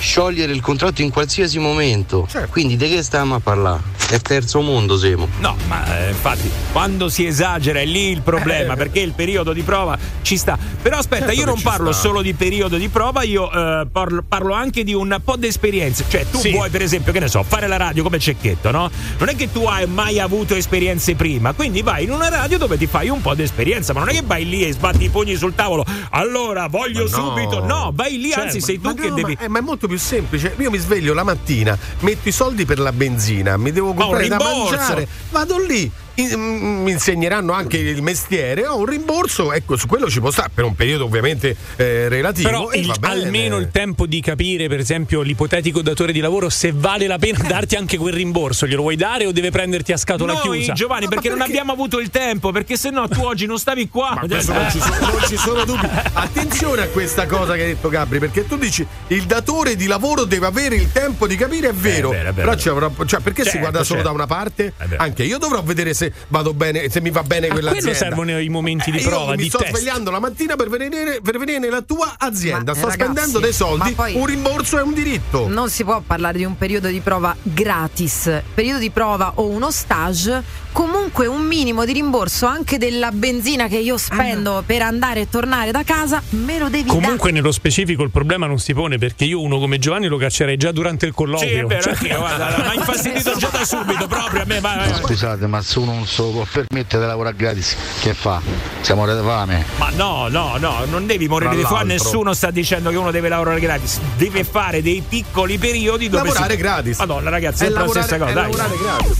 [0.00, 2.26] sciogliere il contratto in qualsiasi momento.
[2.50, 3.98] Quindi di che stiamo a parlare?
[4.10, 5.28] È terzo mondo siamo.
[5.38, 9.62] No, ma eh, infatti quando si esagera è lì il problema perché il periodo di
[9.62, 10.58] prova ci sta.
[10.82, 12.00] Però aspetta, Certo io non parlo sta.
[12.08, 16.04] solo di periodo di prova, io eh, parlo, parlo anche di un po' di esperienze.
[16.08, 16.50] Cioè, tu Sì.
[16.50, 18.90] vuoi, per esempio, che ne so, fare la radio come cecchetto, no?
[19.18, 22.76] Non è che tu hai mai avuto esperienze prima, quindi vai in una radio dove
[22.78, 25.08] ti fai un po' di esperienza, ma non è che vai lì e sbatti i
[25.08, 25.84] pugni sul tavolo.
[26.10, 27.08] Allora, voglio no.
[27.08, 27.64] subito.
[27.64, 29.36] No, vai lì, Cioè, anzi, ma- sei tu ma che no, devi.
[29.38, 30.54] Ma, eh, ma è molto più semplice.
[30.58, 34.36] Io mi sveglio la mattina, metto i soldi per la benzina, mi devo comprare da
[34.36, 34.76] rimborso.
[34.76, 35.90] mangiare, vado lì.
[36.20, 40.30] In- mm, mi insegneranno anche il mestiere, ho un rimborso, ecco, su quello ci può
[40.30, 42.48] stare per un periodo ovviamente eh, relativo.
[42.48, 43.22] Però e il- va bene.
[43.22, 47.38] almeno il tempo di capire, per esempio, l'ipotetico datore di lavoro se vale la pena
[47.46, 48.66] darti anche quel rimborso.
[48.66, 50.72] Glielo vuoi dare o deve prenderti a scatola Noi, chiusa?
[50.72, 54.12] Giovanni, perché, non abbiamo avuto il tempo, perché se no tu oggi non stavi qua.
[54.20, 55.86] Ma questo non, ci sono, non ci sono dubbi.
[56.12, 60.24] Attenzione a questa cosa che hai detto Gabri, perché tu dici il datore di lavoro
[60.24, 62.10] deve avere il tempo di capire, è vero.
[62.10, 64.08] vero, è vero, però una- cioè, perché si Certo, guarda solo certo.
[64.08, 64.72] da una parte?
[64.86, 65.02] Vero.
[65.02, 67.90] Anche io dovrò vedere se vado bene, se mi va bene A quell'azienda.
[67.90, 69.70] quello servono i momenti di Eh, io prova, mi di sto test.
[69.76, 72.72] svegliando la mattina per venire, per venire nella tua azienda.
[72.72, 75.48] Ma, sto eh, ragazzi, spendendo dei soldi, ma poi- un rimborso è un diritto.
[75.48, 79.70] Non si può parlare di un periodo di prova gratis, periodo di prova o uno
[79.70, 80.42] stage,
[80.72, 85.70] comunque un minimo di rimborso anche della benzina che io spendo per andare e tornare
[85.70, 89.40] da casa, me lo devi Comunque nello specifico il problema non si pone perché io
[89.40, 91.48] uno come Giovanni lo caccerei già durante il colloquio.
[91.48, 94.60] Sì, è vero, Cioè- guarda, mi ha infastidito già da subito, proprio a me.
[94.60, 94.94] Vai, vai.
[94.94, 98.40] Scusate, ma se uno non se lo può permettere di lavorare gratis, che fa?
[98.80, 99.64] Siamo di fame.
[99.76, 103.28] Ma no, no, no, non devi morire di fame, nessuno sta dicendo che uno deve
[103.28, 106.58] lavorare gratis, deve fare dei piccoli periodi dove Lavorare si...
[106.58, 106.98] gratis.
[106.98, 108.50] Madonna, ragazzi, è, È la lavorare- stessa cosa, è dai.
[108.50, 109.18] lavorare gratis.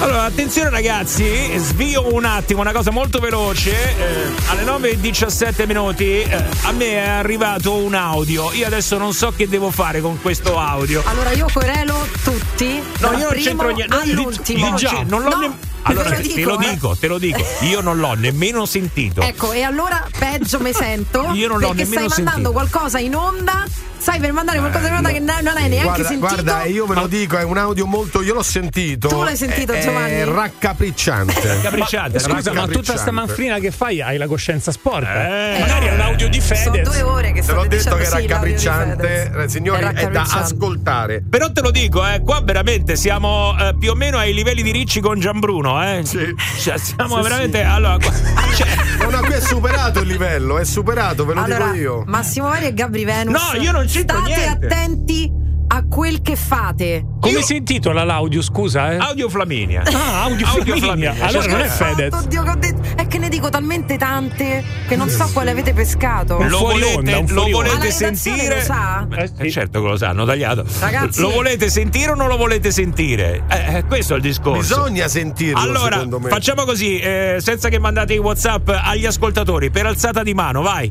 [0.00, 3.70] Allora, attenzione ragazzi, svio un attimo, una cosa molto veloce.
[3.98, 8.52] eh, alle 9.17 minuti eh, a me è arrivato un audio.
[8.52, 11.02] Io adesso non so che devo fare con questo audio.
[11.06, 12.80] Allora io querelo tutti.
[12.98, 13.96] No, io non c'entro niente.
[13.96, 14.76] All'ultimo.
[14.76, 16.68] dic- non l'ho No, nemm- te Allora, lo te dico, lo eh.
[16.70, 17.44] dico, te lo dico.
[17.60, 19.22] Io non l'ho nemmeno sentito.
[19.22, 21.30] Ecco, e allora peggio mi sento.
[21.32, 22.52] Io non l'ho perché nemmeno stai mandando sentito.
[22.52, 23.64] qualcosa in onda.
[23.98, 26.18] Stai per mandare qualcosa in onda che non hai neanche Guarda, sentito.
[26.42, 28.22] guarda, io ve lo dico, è un audio molto.
[28.22, 29.08] Io l'ho sentito.
[29.08, 30.12] Tu l'hai sentito, è, Giovanni?
[30.12, 31.40] È raccapricciante.
[31.56, 33.00] Raccapricciante, Scusa, ma tutta Raccapricciante.
[33.00, 35.26] sta manfrina che fai hai la coscienza sporca.
[35.54, 36.88] Eh, Magari è un audio di Sono Fedez.
[36.88, 39.44] due ore che Te l'ho detto dicendo che è sì, raccapricciante, Fedez.
[39.44, 40.38] eh, signori, è, da raccapricciante.
[40.54, 41.22] ascoltare.
[41.28, 44.70] Però te lo dico, eh, qua veramente siamo eh, più o meno ai livelli di
[44.70, 46.02] Ricci con Gianbruno, eh.
[46.04, 46.34] Sì.
[46.60, 47.62] Cioè, siamo Sì, veramente.
[47.62, 48.12] Allora, qua-
[48.54, 48.68] cioè,
[49.00, 52.02] No, no, qui è superato il livello, è superato, ve lo Allora, dico io.
[52.06, 53.52] Massimo Vari e Gabri Venus.
[53.52, 54.66] No, io non State niente.
[54.66, 55.32] attenti
[55.70, 57.04] a quel che fate.
[57.20, 58.92] Come Io- si intitola l'audio, scusa?
[58.92, 58.96] Eh?
[58.96, 59.82] Audio Flaminia.
[59.84, 61.12] Ah, audio, Audio Flaminia.
[61.12, 61.26] Flaminia.
[61.26, 61.84] Allora Cioè, non è scusa.
[61.84, 62.12] Fedez.
[62.14, 62.80] Oddio, che ho detto.
[62.96, 66.42] È che ne dico talmente tante che non so quale avete pescato.
[66.42, 68.56] Lo volete, onda, un lo volete sentire?
[68.56, 69.06] lo sa?
[69.14, 70.64] Eh, Eh, certo che lo sanno, tagliato.
[70.80, 73.42] Ragazzi- Lo volete sentire o non lo volete sentire?
[73.48, 74.60] Eh, eh, questo è il discorso.
[74.80, 76.28] Bisogna sentirlo, Allora, secondo me.
[76.30, 80.90] facciamo così, eh, senza che mandate i WhatsApp agli ascoltatori, per alzata di mano, vai.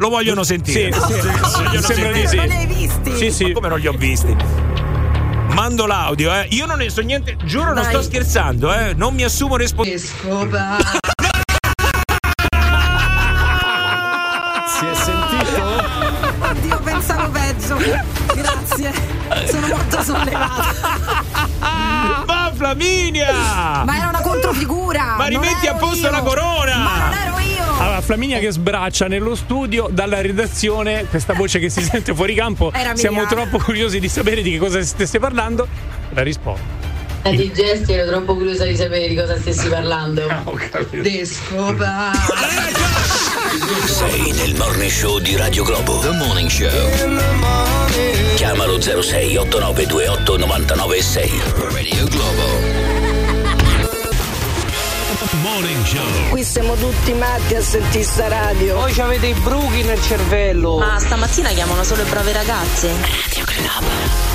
[0.00, 0.90] Lo vogliono sentire.
[0.92, 2.28] Sì, sì, sì, vogliono sembra di sentire.
[2.28, 2.36] sì.
[2.36, 3.16] Non li hai visti?
[3.16, 3.44] Sì, sì.
[3.44, 4.34] Ma come non li ho visti?
[5.52, 6.46] Mando l'audio, eh.
[6.52, 7.92] Io non ne so niente, giuro, non Dai.
[7.92, 8.94] sto scherzando, eh.
[8.94, 10.78] Non mi assumo responsabilità.
[14.78, 15.84] Si è sentito?
[16.48, 17.76] Oddio, pensavo peggio.
[18.34, 18.92] Grazie.
[19.50, 20.64] Sono molto sollevata.
[22.26, 23.82] Ma Flaminia!
[23.84, 25.16] Ma era una controfigura.
[25.18, 26.10] Ma non rimetti a posto io.
[26.10, 26.76] la corona!
[26.78, 27.49] Ma non ero io.
[27.80, 32.70] Allora, Flaminia che sbraccia nello studio dalla redazione, questa voce che si sente fuori campo.
[32.72, 32.96] Era mia.
[32.96, 35.66] Siamo troppo curiosi di sapere di che cosa stesse parlando.
[36.10, 36.60] La rispondo.
[37.22, 40.22] Eh, di gesti ero troppo curiosa di sapere di cosa stessi parlando.
[40.90, 42.12] Descopa.
[43.86, 45.98] Sei nel morning show di Radio Globo.
[46.00, 46.68] The Morning Show.
[48.36, 51.30] Chiamalo 06 8928 996.
[51.72, 52.99] Radio Globo.
[55.34, 56.30] Morning Show.
[56.30, 58.74] Qui siamo tutti matti a sentire sta radio.
[58.74, 60.78] Poi avete i bruchi nel cervello.
[60.78, 64.29] Ma stamattina chiamano solo le brave ragazze.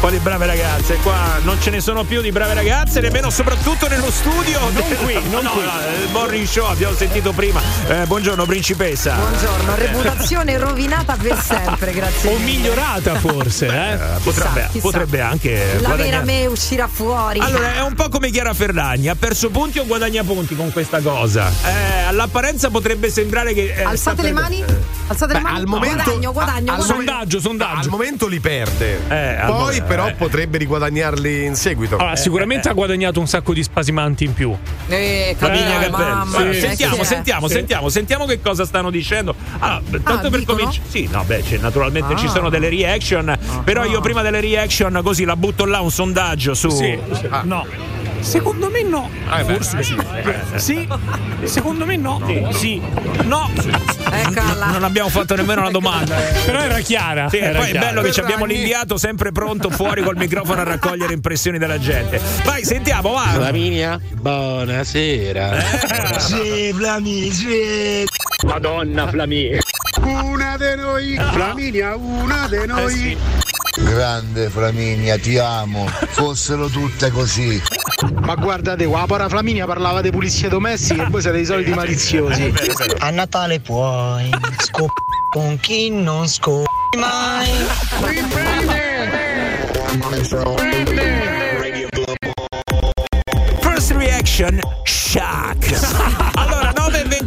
[0.00, 0.96] Quali brave ragazze?
[0.96, 4.60] Qua non ce ne sono più di brave ragazze, nemmeno soprattutto nello studio.
[4.70, 5.62] Non qui, non no, qui.
[5.62, 5.70] no,
[6.04, 7.60] il morning show abbiamo sentito prima.
[7.88, 9.14] Eh, buongiorno principessa.
[9.14, 12.28] Buongiorno, reputazione rovinata per sempre, grazie.
[12.30, 12.44] O mille.
[12.44, 13.92] migliorata forse, eh?
[13.94, 14.80] Eh, potrebbe, chissà.
[14.80, 16.24] potrebbe anche La vera guadagnare.
[16.24, 17.40] me uscirà fuori.
[17.40, 21.00] Allora, è un po' come Chiara Ferragni, ha perso punti o guadagna punti con questa
[21.00, 21.50] cosa.
[21.64, 23.74] Eh, all'apparenza potrebbe sembrare che.
[23.74, 24.95] eh, Alzate le perdendo- mani?
[25.08, 25.56] Alzate Beh, le mani?
[25.58, 26.82] al momento- guadagno, guadagno, al guadagno.
[26.82, 27.80] Sondaggio, sondaggio.
[27.80, 29.00] Al momento li perde.
[29.08, 30.12] Eh, Poi, mo- però, eh.
[30.14, 31.96] potrebbe riguadagnarli in seguito.
[31.96, 34.54] Allora, sicuramente ha guadagnato un sacco di spasimanti in più.
[34.88, 37.54] Eh, eh, mamma, Allora, che sentiamo, sentiamo, Sì.
[37.54, 39.34] sentiamo, sentiamo che cosa stanno dicendo.
[39.60, 40.86] Allora, tanto Ah, per cominciare.
[40.88, 42.16] Sì, no, beh, c'è- naturalmente Ah.
[42.16, 43.36] ci sono delle reaction.
[43.64, 46.68] Però io prima delle reaction, così la butto là un sondaggio su.
[46.70, 46.98] Sì.
[47.30, 47.42] Ah.
[47.44, 47.64] No.
[48.26, 49.08] Secondo me no.
[49.28, 49.94] Ah, Forse sì.
[49.94, 50.88] eh, Sì.
[51.44, 52.20] Secondo me no.
[52.52, 52.82] Sì.
[53.22, 53.48] No.
[54.10, 54.66] Eccola.
[54.72, 56.16] Non abbiamo fatto nemmeno una domanda.
[56.16, 56.44] eh.
[56.44, 57.28] Però era chiara.
[57.28, 57.86] Sì, era poi è chiara.
[57.86, 62.20] bello che ci abbiamo l'inviato sempre pronto fuori col microfono a raccogliere impressioni della gente.
[62.44, 63.28] Vai, sentiamo, va.
[63.32, 65.60] Flaminia, buonasera.
[66.18, 68.04] Sì, Flami, sì.
[68.44, 69.56] Madonna, Flamì.
[70.02, 73.16] Una di noi, Flaminia, una di noi.
[73.78, 75.86] Grande Flaminia, ti amo.
[75.86, 77.60] Fossero tutte così.
[78.22, 81.72] Ma guardate qua, la pora Flaminia parlava di pulizie domestiche e voi siete i soliti
[81.72, 82.52] maliziosi.
[82.98, 84.92] A Natale puoi scop
[85.30, 86.64] con chi non scopi
[86.96, 87.48] mai.
[93.60, 96.34] First reaction, shock.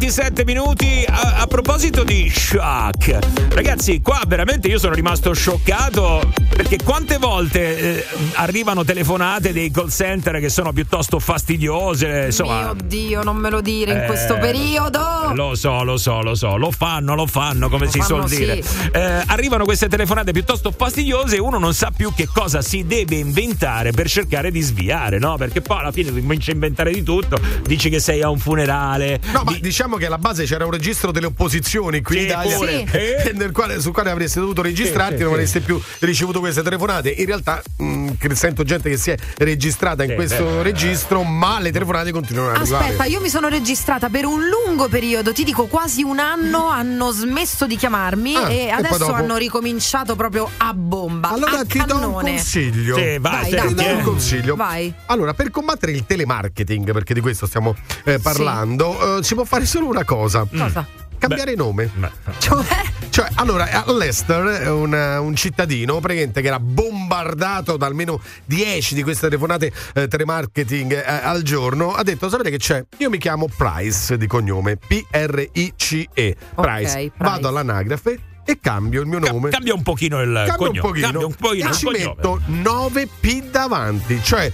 [0.00, 1.04] Allora, 9 e 27 minuti.
[1.06, 3.18] A, a proposito di shock,
[3.50, 9.88] ragazzi, qua veramente io sono rimasto scioccato perché quante volte eh, arrivano telefonate dei call
[9.90, 12.72] center che sono piuttosto fastidiose, insomma.
[12.72, 15.32] Mio Dio, non me lo dire in Eh, questo periodo.
[15.34, 18.62] Lo so, lo so, lo so, lo fanno, lo fanno, come si fanno, suol dire.
[18.62, 18.88] sì.
[18.92, 23.16] Eh, arrivano queste telefonate piuttosto fastidiose e uno non sa più che cosa si deve
[23.16, 25.36] inventare per cercare di sviare, no?
[25.36, 29.20] Perché poi alla fine comincia a inventare di tutto, dici che sei a un funerale.
[29.32, 32.56] No, ma diciamo che alla base c'era un registro delle opposizioni qui Sì, in Italia
[32.56, 32.84] pure.
[32.90, 35.34] eh, nel quale, sul quale avreste dovuto registrarti, Sì, sì, non sì.
[35.38, 37.10] avreste più ricevuto queste telefonate.
[37.10, 41.22] In realtà mh, che sento gente che si è registrata in Sì, questo beh, registro,
[41.22, 42.84] ma le telefonate continuano ad arrivare.
[42.84, 47.10] Aspetta, io mi sono registrata per un lungo periodo, ti dico quasi un anno, hanno
[47.10, 51.30] smesso di chiamarmi Ah, e e adesso hanno ricominciato proprio a bomba.
[51.30, 52.30] Allora a ti do un cannone.
[52.32, 52.96] consiglio.
[52.96, 53.92] Sì, vai, Vai, senti, Ti do eh.
[53.94, 54.54] un consiglio.
[54.56, 54.92] Vai.
[55.06, 57.74] Allora, per combattere il telemarketing, perché di questo stiamo
[58.04, 60.46] eh, parlando, eh, si può fare solo una cosa.
[60.50, 60.86] Cosa?
[61.18, 61.90] Cambiare nome.
[62.38, 62.64] Cioè,
[63.10, 69.02] Cioè, allora, a Leicester, un, un cittadino praticamente che era bombardato da almeno 10 di
[69.02, 72.82] queste telefonate eh, telemarketing eh, al giorno, ha detto: Sapete che c'è?
[72.98, 76.36] Io mi chiamo Price di cognome, P-R-I-C-E.
[76.54, 76.92] Ok, Price.
[76.92, 77.12] Price.
[77.18, 79.50] Vado all'anagrafe e cambio il mio nome.
[79.50, 80.78] Cambia un pochino il Cambio cognome.
[80.78, 82.04] un pochino, Cambia un pochino e ci cognome.
[82.04, 84.50] metto 9 P davanti, cioè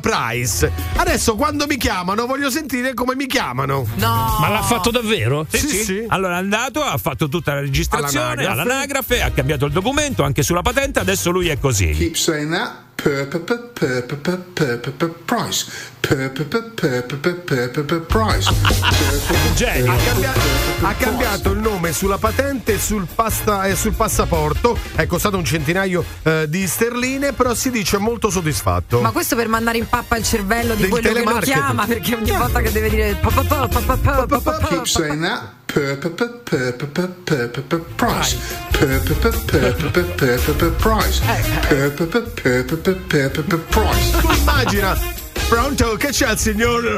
[0.00, 0.72] Price.
[0.96, 3.86] Adesso quando mi chiamano voglio sentire come mi chiamano.
[3.96, 4.36] No.
[4.40, 5.46] Ma l'ha fatto davvero?
[5.48, 5.84] Sì, sì.
[5.84, 6.04] sì.
[6.08, 8.60] Allora è andato, ha fatto tutta la registrazione all'anagrafe.
[8.60, 11.90] all'anagrafe, ha cambiato il documento anche sulla patente, adesso lui è così.
[11.90, 12.88] Keep saying that
[15.26, 15.70] price
[18.06, 18.50] price
[19.54, 19.92] genio
[20.82, 23.06] ha cambiato il nome sulla patente e sul,
[23.96, 26.04] passaporto è costato un centinaio
[26.46, 30.74] di sterline però si dice molto soddisfatto ma questo per mandare in pappa il cervello
[30.74, 33.18] di Del quello che lo chiama perché ogni volta che deve dire
[34.68, 35.59] keep saying that
[37.96, 38.38] price
[40.76, 41.20] price
[43.68, 45.18] price tu immagina.
[45.48, 45.96] Pronto?
[45.96, 46.96] Che c'è il signor?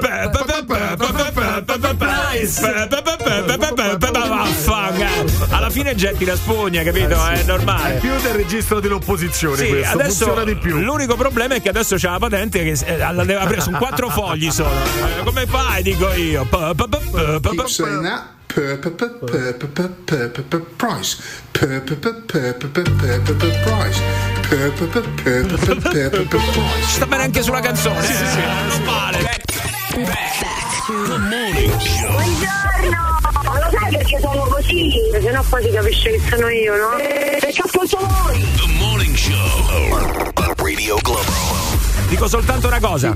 [5.49, 7.15] Alla fine getti la spugna capito?
[7.15, 7.43] Eh, sì.
[7.43, 7.97] è normale.
[7.97, 10.79] È più del registro dell'opposizione sì, questo adesso, funziona di più.
[10.81, 14.51] l'unico problema è che adesso c'è la patente che eh, deve aprire su quattro fogli
[14.51, 14.83] solo.
[15.25, 16.47] Come fai dico io?
[16.47, 18.41] Chi sei na
[23.63, 24.03] price.
[26.87, 28.03] Sta bene anche sulla canzone eh?
[28.03, 28.41] sì, sì, sì.
[28.41, 29.41] non male.
[32.11, 33.13] Buongiorno
[33.45, 36.97] ma lo sai perché sono così se no poi si capisce che sono io no?
[36.97, 40.33] perché appunto voi The Morning Show.
[40.57, 41.23] Radio Globo
[42.09, 43.15] dico soltanto una cosa.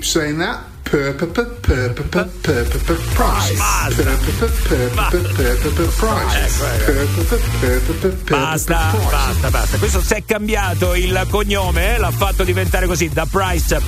[8.29, 9.79] Basta, basta, basta.
[9.79, 13.81] Questo si è cambiato il cognome, l'ha fatto diventare così da Price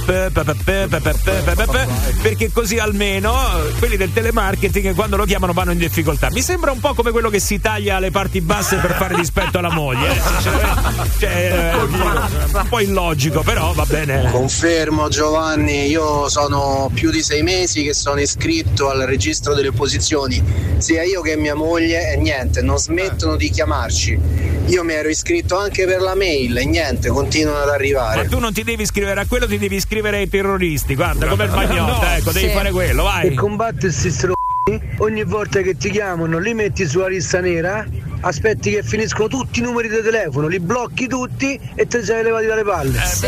[2.21, 3.33] perché così almeno
[3.79, 6.31] quelli del telemarketing quando lo chiamano vanno in difficoltà.
[6.31, 9.59] Mi sembra un po' come quello che si taglia le parti basse per fare rispetto
[9.59, 10.21] alla moglie.
[11.19, 14.31] Cioè, un po' illogico, però va bene.
[14.31, 20.43] Confermo Giovanni, io sono più di sei mesi che sono iscritto al registro delle opposizioni,
[20.79, 24.19] sia io che mia moglie e niente, non smettono di chiamarci.
[24.67, 28.29] Io mi ero iscritto anche per la mail e niente, continuano ad Ma arrivare.
[28.29, 30.95] tu non ti devi iscrivere a quello, ti devi iscrivere ai terroristi.
[30.95, 32.53] Guarda, come il bagnotta, ecco, devi Sì.
[32.53, 33.35] fare quello, vai.
[33.35, 34.33] Questi str...
[34.99, 37.87] ogni volta che ti chiamano li metti sulla lista nera,
[38.21, 42.23] aspetti che finiscono tutti i numeri di telefono, li blocchi tutti e te li sei
[42.23, 43.01] levati dalle palle.
[43.05, 43.27] Sì,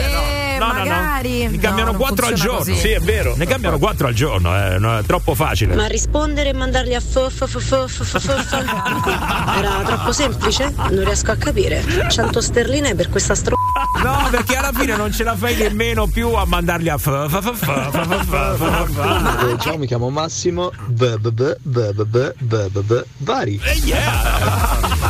[0.61, 0.78] No, no, no.
[0.84, 1.49] magari.
[1.49, 2.59] Ne cambiano No, quattro al giorno.
[2.59, 2.74] così.
[2.76, 3.34] Sì, è vero.
[3.34, 5.74] Ne cambiano quattro al giorno, eh, no, è troppo facile.
[5.74, 10.70] Ma rispondere e mandarli a f f f f f f f era troppo semplice?
[10.91, 11.82] Non riesco a capire.
[12.09, 13.57] 100 sterline per questa stro...
[14.02, 16.98] No, perché alla fine non ce la fai nemmeno più a mandarli a.
[19.58, 20.70] Ciao, mi chiamo Massimo.
[23.18, 23.60] Vari.
[23.62, 23.80] Eh,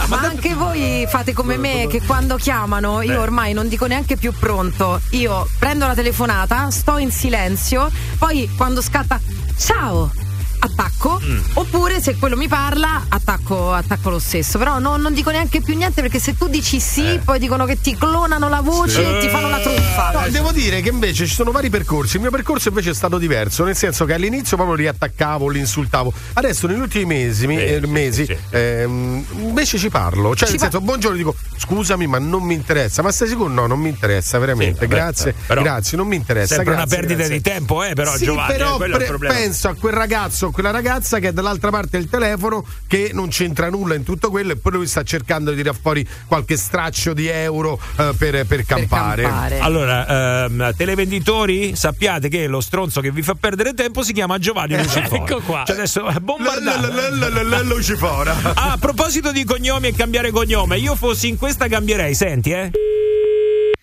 [0.06, 3.16] Ma anche voi fate come me che quando chiamano io eh.
[3.16, 5.00] ormai non dico neanche più pronto.
[5.10, 9.20] Io prendo la telefonata, sto in silenzio, poi quando scatta.
[9.56, 10.29] Ciao!
[10.62, 11.20] Attacco
[11.54, 15.74] oppure se quello mi parla attacco, attacco lo stesso però no- non dico neanche più
[15.76, 19.28] niente perché se tu dici sì poi dicono che ti clonano la voce e ti
[19.28, 22.16] fanno la truffa No, devo dire che invece ci sono vari percorsi.
[22.16, 26.12] Il mio percorso invece è stato diverso, nel senso che all'inizio proprio riattaccavo, li insultavo.
[26.34, 30.34] Adesso negli ultimi mesi, eh, mesi ehm, invece ci parlo.
[30.34, 33.02] Cioè, Ci nel senso, buongiorno, dico scusami, ma non mi interessa.
[33.02, 33.48] Ma stai sicuro?
[33.52, 34.80] No, non mi interessa, veramente.
[34.80, 36.54] Sì, grazie, però- grazie, non mi interessa.
[36.56, 37.36] Sempre una grazie, perdita grazie.
[37.36, 39.92] di tempo, eh, però Sì, Giovanni, però eh, quello è il pre- penso a quel
[39.92, 44.02] ragazzo c'ho quella ragazza che è dall'altra parte del telefono che non c'entra nulla in
[44.02, 48.12] tutto quello e poi lui sta cercando di tirare fuori qualche straccio di euro eh,
[48.18, 49.24] per, per campare.
[49.60, 54.76] Allora, ehm, televenditori, sappiate che lo stronzo che vi fa perdere tempo si chiama Giovanni
[54.76, 55.22] Lucifora.
[55.22, 55.62] ecco qua.
[55.66, 57.64] Cioè adesso eh, bombardate.
[57.64, 58.38] Lucifora.
[58.60, 62.70] Ah, a proposito di cognomi e cambiare cognome, io fossi in questa cambierei, senti, eh.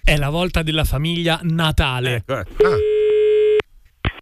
[0.03, 2.23] È la volta della famiglia Natale.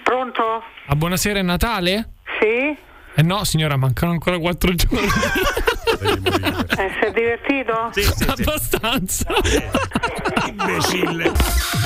[0.04, 0.44] Pronto?
[0.88, 2.15] Ah, buonasera, è Natale?
[2.40, 2.78] Sì?
[3.18, 5.08] Eh no, signora, mancano ancora quattro giorni.
[6.78, 7.92] Eh, si è divertito?
[8.28, 9.34] Abbastanza.
[10.48, 11.32] Imbecille.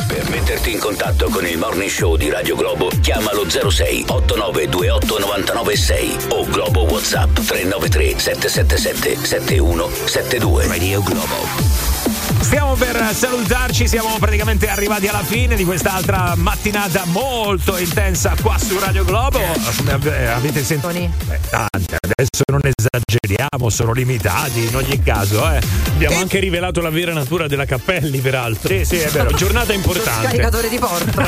[0.07, 6.17] Per metterti in contatto con il Morning Show di Radio Globo, chiamalo 06 8928 996
[6.29, 10.67] o Globo WhatsApp 393 777 7172.
[10.67, 11.88] Radio Globo.
[12.41, 18.79] Stiamo per salutarci, siamo praticamente arrivati alla fine di quest'altra mattinata molto intensa qua su
[18.79, 19.39] Radio Globo.
[19.39, 20.89] Eh, Avete sentito?
[20.89, 21.09] Eh,
[21.49, 25.49] tante, adesso non esageriamo, sono limitati in ogni caso.
[25.51, 25.59] Eh.
[25.93, 28.69] Abbiamo anche rivelato la vera natura della Cappelli, peraltro.
[28.69, 29.31] Sì, sì, è vero.
[29.33, 30.27] Giornata importante.
[30.27, 31.21] Scaricatore di porto.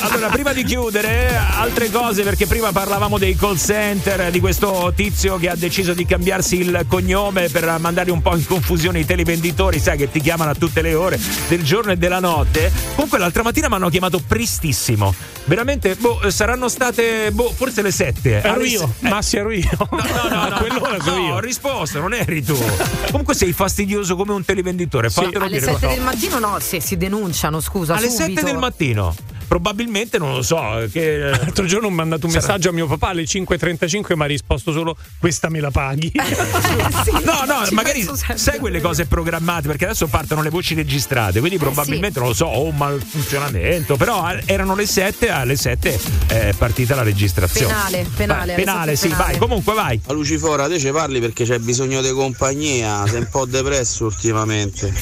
[0.00, 5.36] Allora, prima di chiudere, altre cose, perché prima parlavamo dei call center, di questo tizio
[5.36, 9.78] che ha deciso di cambiarsi il cognome per mandare un po' in confusione i televenditori,
[9.78, 11.18] sai che ti chiamano a tutte le ore
[11.48, 12.72] del giorno e della notte.
[12.94, 15.14] Comunque l'altra mattina mi hanno chiamato prestissimo.
[15.44, 18.40] Veramente, boh, saranno state, boh, forse le sette.
[18.40, 19.68] Ero Alle io, se- Massi ero io.
[19.78, 19.88] No,
[20.28, 21.34] no, no, Quell'ora sono no, io.
[21.34, 22.56] ho risposto, non eri tu.
[23.10, 25.08] Comunque sei fastidioso come un televenditore.
[25.10, 25.72] Fatelo Alle dire.
[25.72, 27.94] 7 del mattino no, se si denunciano, scusa.
[27.94, 28.40] Alle subito.
[28.40, 29.14] 7 del mattino.
[29.46, 30.86] Probabilmente non lo so.
[30.90, 31.18] Che...
[31.18, 34.26] L'altro giorno ho mandato un Sarà- messaggio a mio papà alle 5.35 e mi ha
[34.26, 36.12] risposto solo questa me la paghi.
[37.24, 41.58] No, no, Ci magari sai quelle cose programmate perché adesso partono le voci registrate, quindi
[41.58, 46.52] probabilmente non lo so, o un malfunzionamento, però eh, erano le 7, alle 7 è
[46.56, 47.72] partita la registrazione.
[47.72, 49.24] Penale, penale, Vai, penale, sì, penale.
[49.32, 50.00] vai, comunque vai.
[50.06, 54.92] A Lucifora, te ci parli perché c'è bisogno di compagnia, sei un po' depresso ultimamente.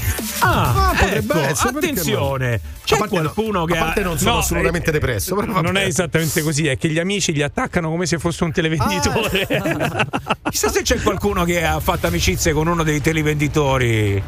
[0.40, 4.90] Ah, potrebbe ecco, attenzione, c'è no- qualcuno che a parte ha- non sono No, assolutamente
[4.90, 8.18] eh, depresso, però non è esattamente così, è che gli amici gli attaccano come se
[8.18, 9.46] fosse un televenditore.
[10.50, 14.22] Chissà se c'è qualcuno che ha fatto amicizie con uno dei televenditori.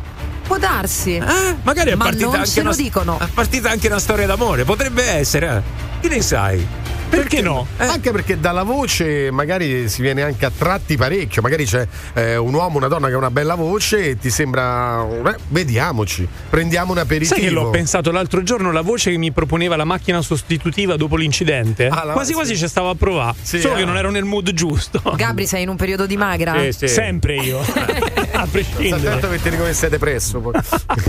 [0.47, 1.19] Può darsi.
[1.63, 3.19] Magari è Ma partita non anche una, dicono.
[3.19, 5.57] È partita anche una storia d'amore, potrebbe essere.
[5.57, 6.01] eh.
[6.01, 6.67] Che ne sai?
[7.09, 7.67] Perché no?
[7.77, 11.43] Anche perché dalla voce magari si viene anche attratti parecchio.
[11.43, 15.07] Magari c'è eh, un uomo, una donna che ha una bella voce e ti sembra.
[15.07, 17.35] eh, vediamoci, prendiamo un aperitivo.
[17.37, 21.17] Sai che l'ho pensato l'altro giorno, la voce che mi proponeva la macchina sostitutiva dopo
[21.17, 21.87] l'incidente?
[21.87, 22.63] Ah, quasi quasi sì.
[22.63, 23.77] ci stavo a provare, Sì, solo ah.
[23.79, 25.01] che non ero nel mood giusto.
[25.17, 26.61] Gabri, sei in un periodo di magra?
[26.61, 26.89] Sì, sì.
[26.89, 27.61] Sempre io,
[28.41, 29.09] a prescindere.
[29.09, 30.41] attento che ti dico che sei depresso.
[30.41, 30.53] poi.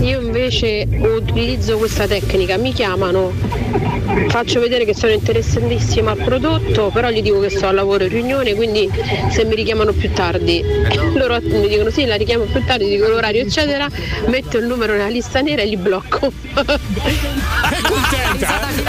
[0.00, 3.32] Io invece utilizzo questa tecnica, mi chiamano,
[4.28, 8.10] faccio vedere che sono interessantissima al prodotto, però gli dico che sto al lavoro in
[8.10, 8.90] riunione, quindi
[9.30, 10.64] se mi richiamano più tardi,
[11.14, 13.88] loro mi dicono sì, la richiamo più tardi, dico l'orario eccetera,
[14.26, 16.32] metto il numero nella lista nera e li blocco.
[16.54, 18.87] È contenta, eh?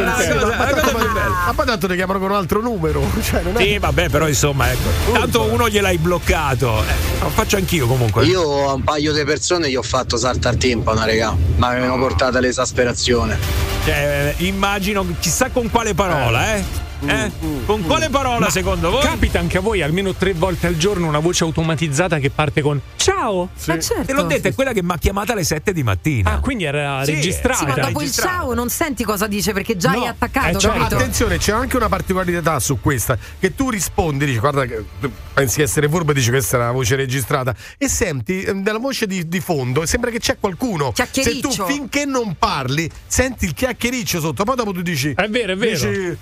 [0.00, 1.42] Una cosa- una cosa più bella.
[1.46, 3.02] Ma poi tanto ti chiamano con un altro numero.
[3.22, 3.62] Cioè, non è...
[3.62, 5.12] Sì, vabbè, però insomma, ecco.
[5.12, 6.82] Tanto uno gliel'hai bloccato.
[6.82, 8.24] Eh, lo faccio anch'io comunque.
[8.24, 11.34] Io a un paio di persone gli ho fatto saltare timpano, raga.
[11.56, 13.38] Ma mi avevano portato all'esasperazione.
[13.84, 16.88] Cioè, eh, immagino chissà con quale parola, eh?
[17.06, 17.30] Eh?
[17.64, 19.02] Con quale parola secondo voi?
[19.02, 22.80] Capita anche a voi almeno tre volte al giorno una voce automatizzata che parte con
[22.96, 23.48] ciao.
[23.66, 24.04] Ma certo.
[24.04, 26.32] Te l'ho detto, è quella che mi ha chiamata alle 7 di mattina.
[26.32, 27.58] Ah, quindi era Sì, registrata.
[27.58, 30.60] Sì, ma dopo il ciao non senti cosa dice perché già No, è attaccato, eh,
[30.60, 30.94] certo.
[30.94, 33.16] Attenzione, c'è anche una particolarità su questa.
[33.38, 34.84] Che tu rispondi, dici, guarda, che-
[35.32, 37.54] pensi essere furbo dici questa è una voce registrata.
[37.78, 40.92] E senti eh, dalla voce di, di fondo, sembra che c'è qualcuno.
[40.94, 45.12] Se tu finché non parli, senti il chiacchiericcio sotto, poi dopo tu dici.
[45.16, 45.90] È vero, è vero.
[45.90, 46.16] Dici,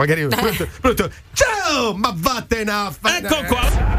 [0.00, 1.10] magari pronto, pronto.
[1.34, 1.94] Ciao!
[1.94, 3.98] Ma vattene a fa- Ecco qua.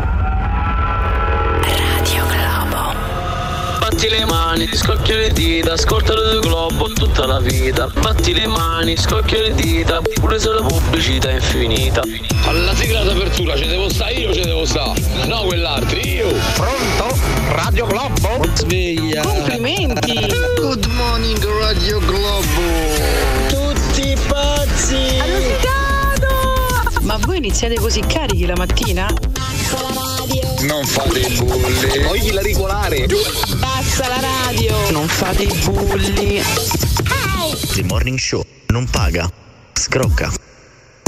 [3.79, 7.87] Batti le mani, scocchia le dita, ascolta il globo tutta la vita.
[7.87, 12.01] Batti le mani, scocchia le dita, pure se la pubblicità è infinita.
[12.45, 14.99] Alla sigla d'apertura ci devo stare io, ci devo stare.
[15.27, 16.29] No, quell'altro, io.
[16.55, 17.15] Pronto?
[17.49, 18.43] Radio Globo?
[18.55, 19.21] Sveglia.
[19.21, 20.13] Complimenti!
[20.55, 22.61] Good morning Radio Globo.
[23.49, 25.89] Tutti pazzi!
[27.01, 29.07] Ma voi iniziate così carichi la mattina?
[30.61, 32.03] Non fate i bulli.
[32.03, 33.07] Voglio la regolare.
[33.57, 34.91] Basta la radio!
[34.91, 36.41] Non fate i bulli!
[37.73, 39.29] The Morning Show non paga,
[39.73, 40.50] scrocca.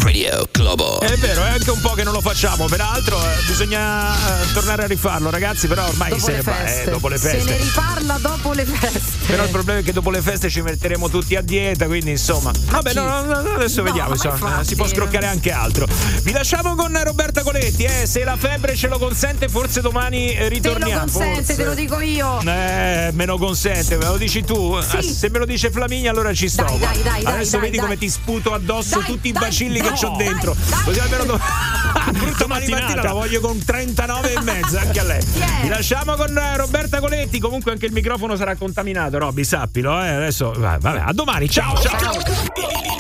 [0.04, 1.00] Radio Globo.
[1.00, 4.84] È vero, è anche un po' che non lo facciamo, peraltro eh, bisogna eh, tornare
[4.84, 6.84] a rifarlo, ragazzi, però ormai Dopo se le ne va feste.
[6.84, 7.50] eh, dopo le Se feste.
[7.52, 9.02] ne riparla dopo le feste.
[9.26, 12.52] Però il problema è che dopo le feste ci metteremo tutti a dieta, quindi insomma.
[12.70, 14.66] Vabbè, no, no, no, adesso No, vediamo, ma insomma, infatti.
[14.68, 15.88] si può scroccare anche altro.
[16.24, 20.36] Vi lasciamo con Roberta Coletti, eh, se la febbre ce lo consente, forse domani eh,
[20.36, 21.00] Te lo ritorniamo.
[21.02, 21.56] consente, forse.
[21.56, 22.40] te lo dico io.
[22.42, 24.80] Eh, me lo consente, me lo dici tu?
[24.82, 25.02] Sì.
[25.14, 26.64] Se me lo dice Flaminia allora ci sto.
[26.64, 27.86] Dai, dai, dai, Adesso dai, vedi dai.
[27.86, 30.56] come ti sputo addosso Dai, tutti i bacilli dai, che ho dai, dentro.
[30.70, 30.84] dai.
[30.84, 31.40] Così almeno do-
[32.14, 33.08] Brutta domani mattina mattinata.
[33.08, 35.24] la voglio con 39 e mezza anche a lei.
[35.62, 40.10] Vi lasciamo con eh, Roberta Coletti, comunque anche il microfono sarà contaminato, Robby, sappilo, eh.
[40.10, 42.12] Adesso vai, vabbè, a domani, ciao ciao.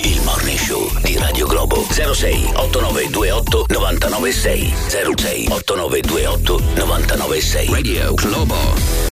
[0.03, 4.73] Il Morning Show di Radio Globo 06 8928 996
[5.15, 9.01] 06 8928 996 Radio Globo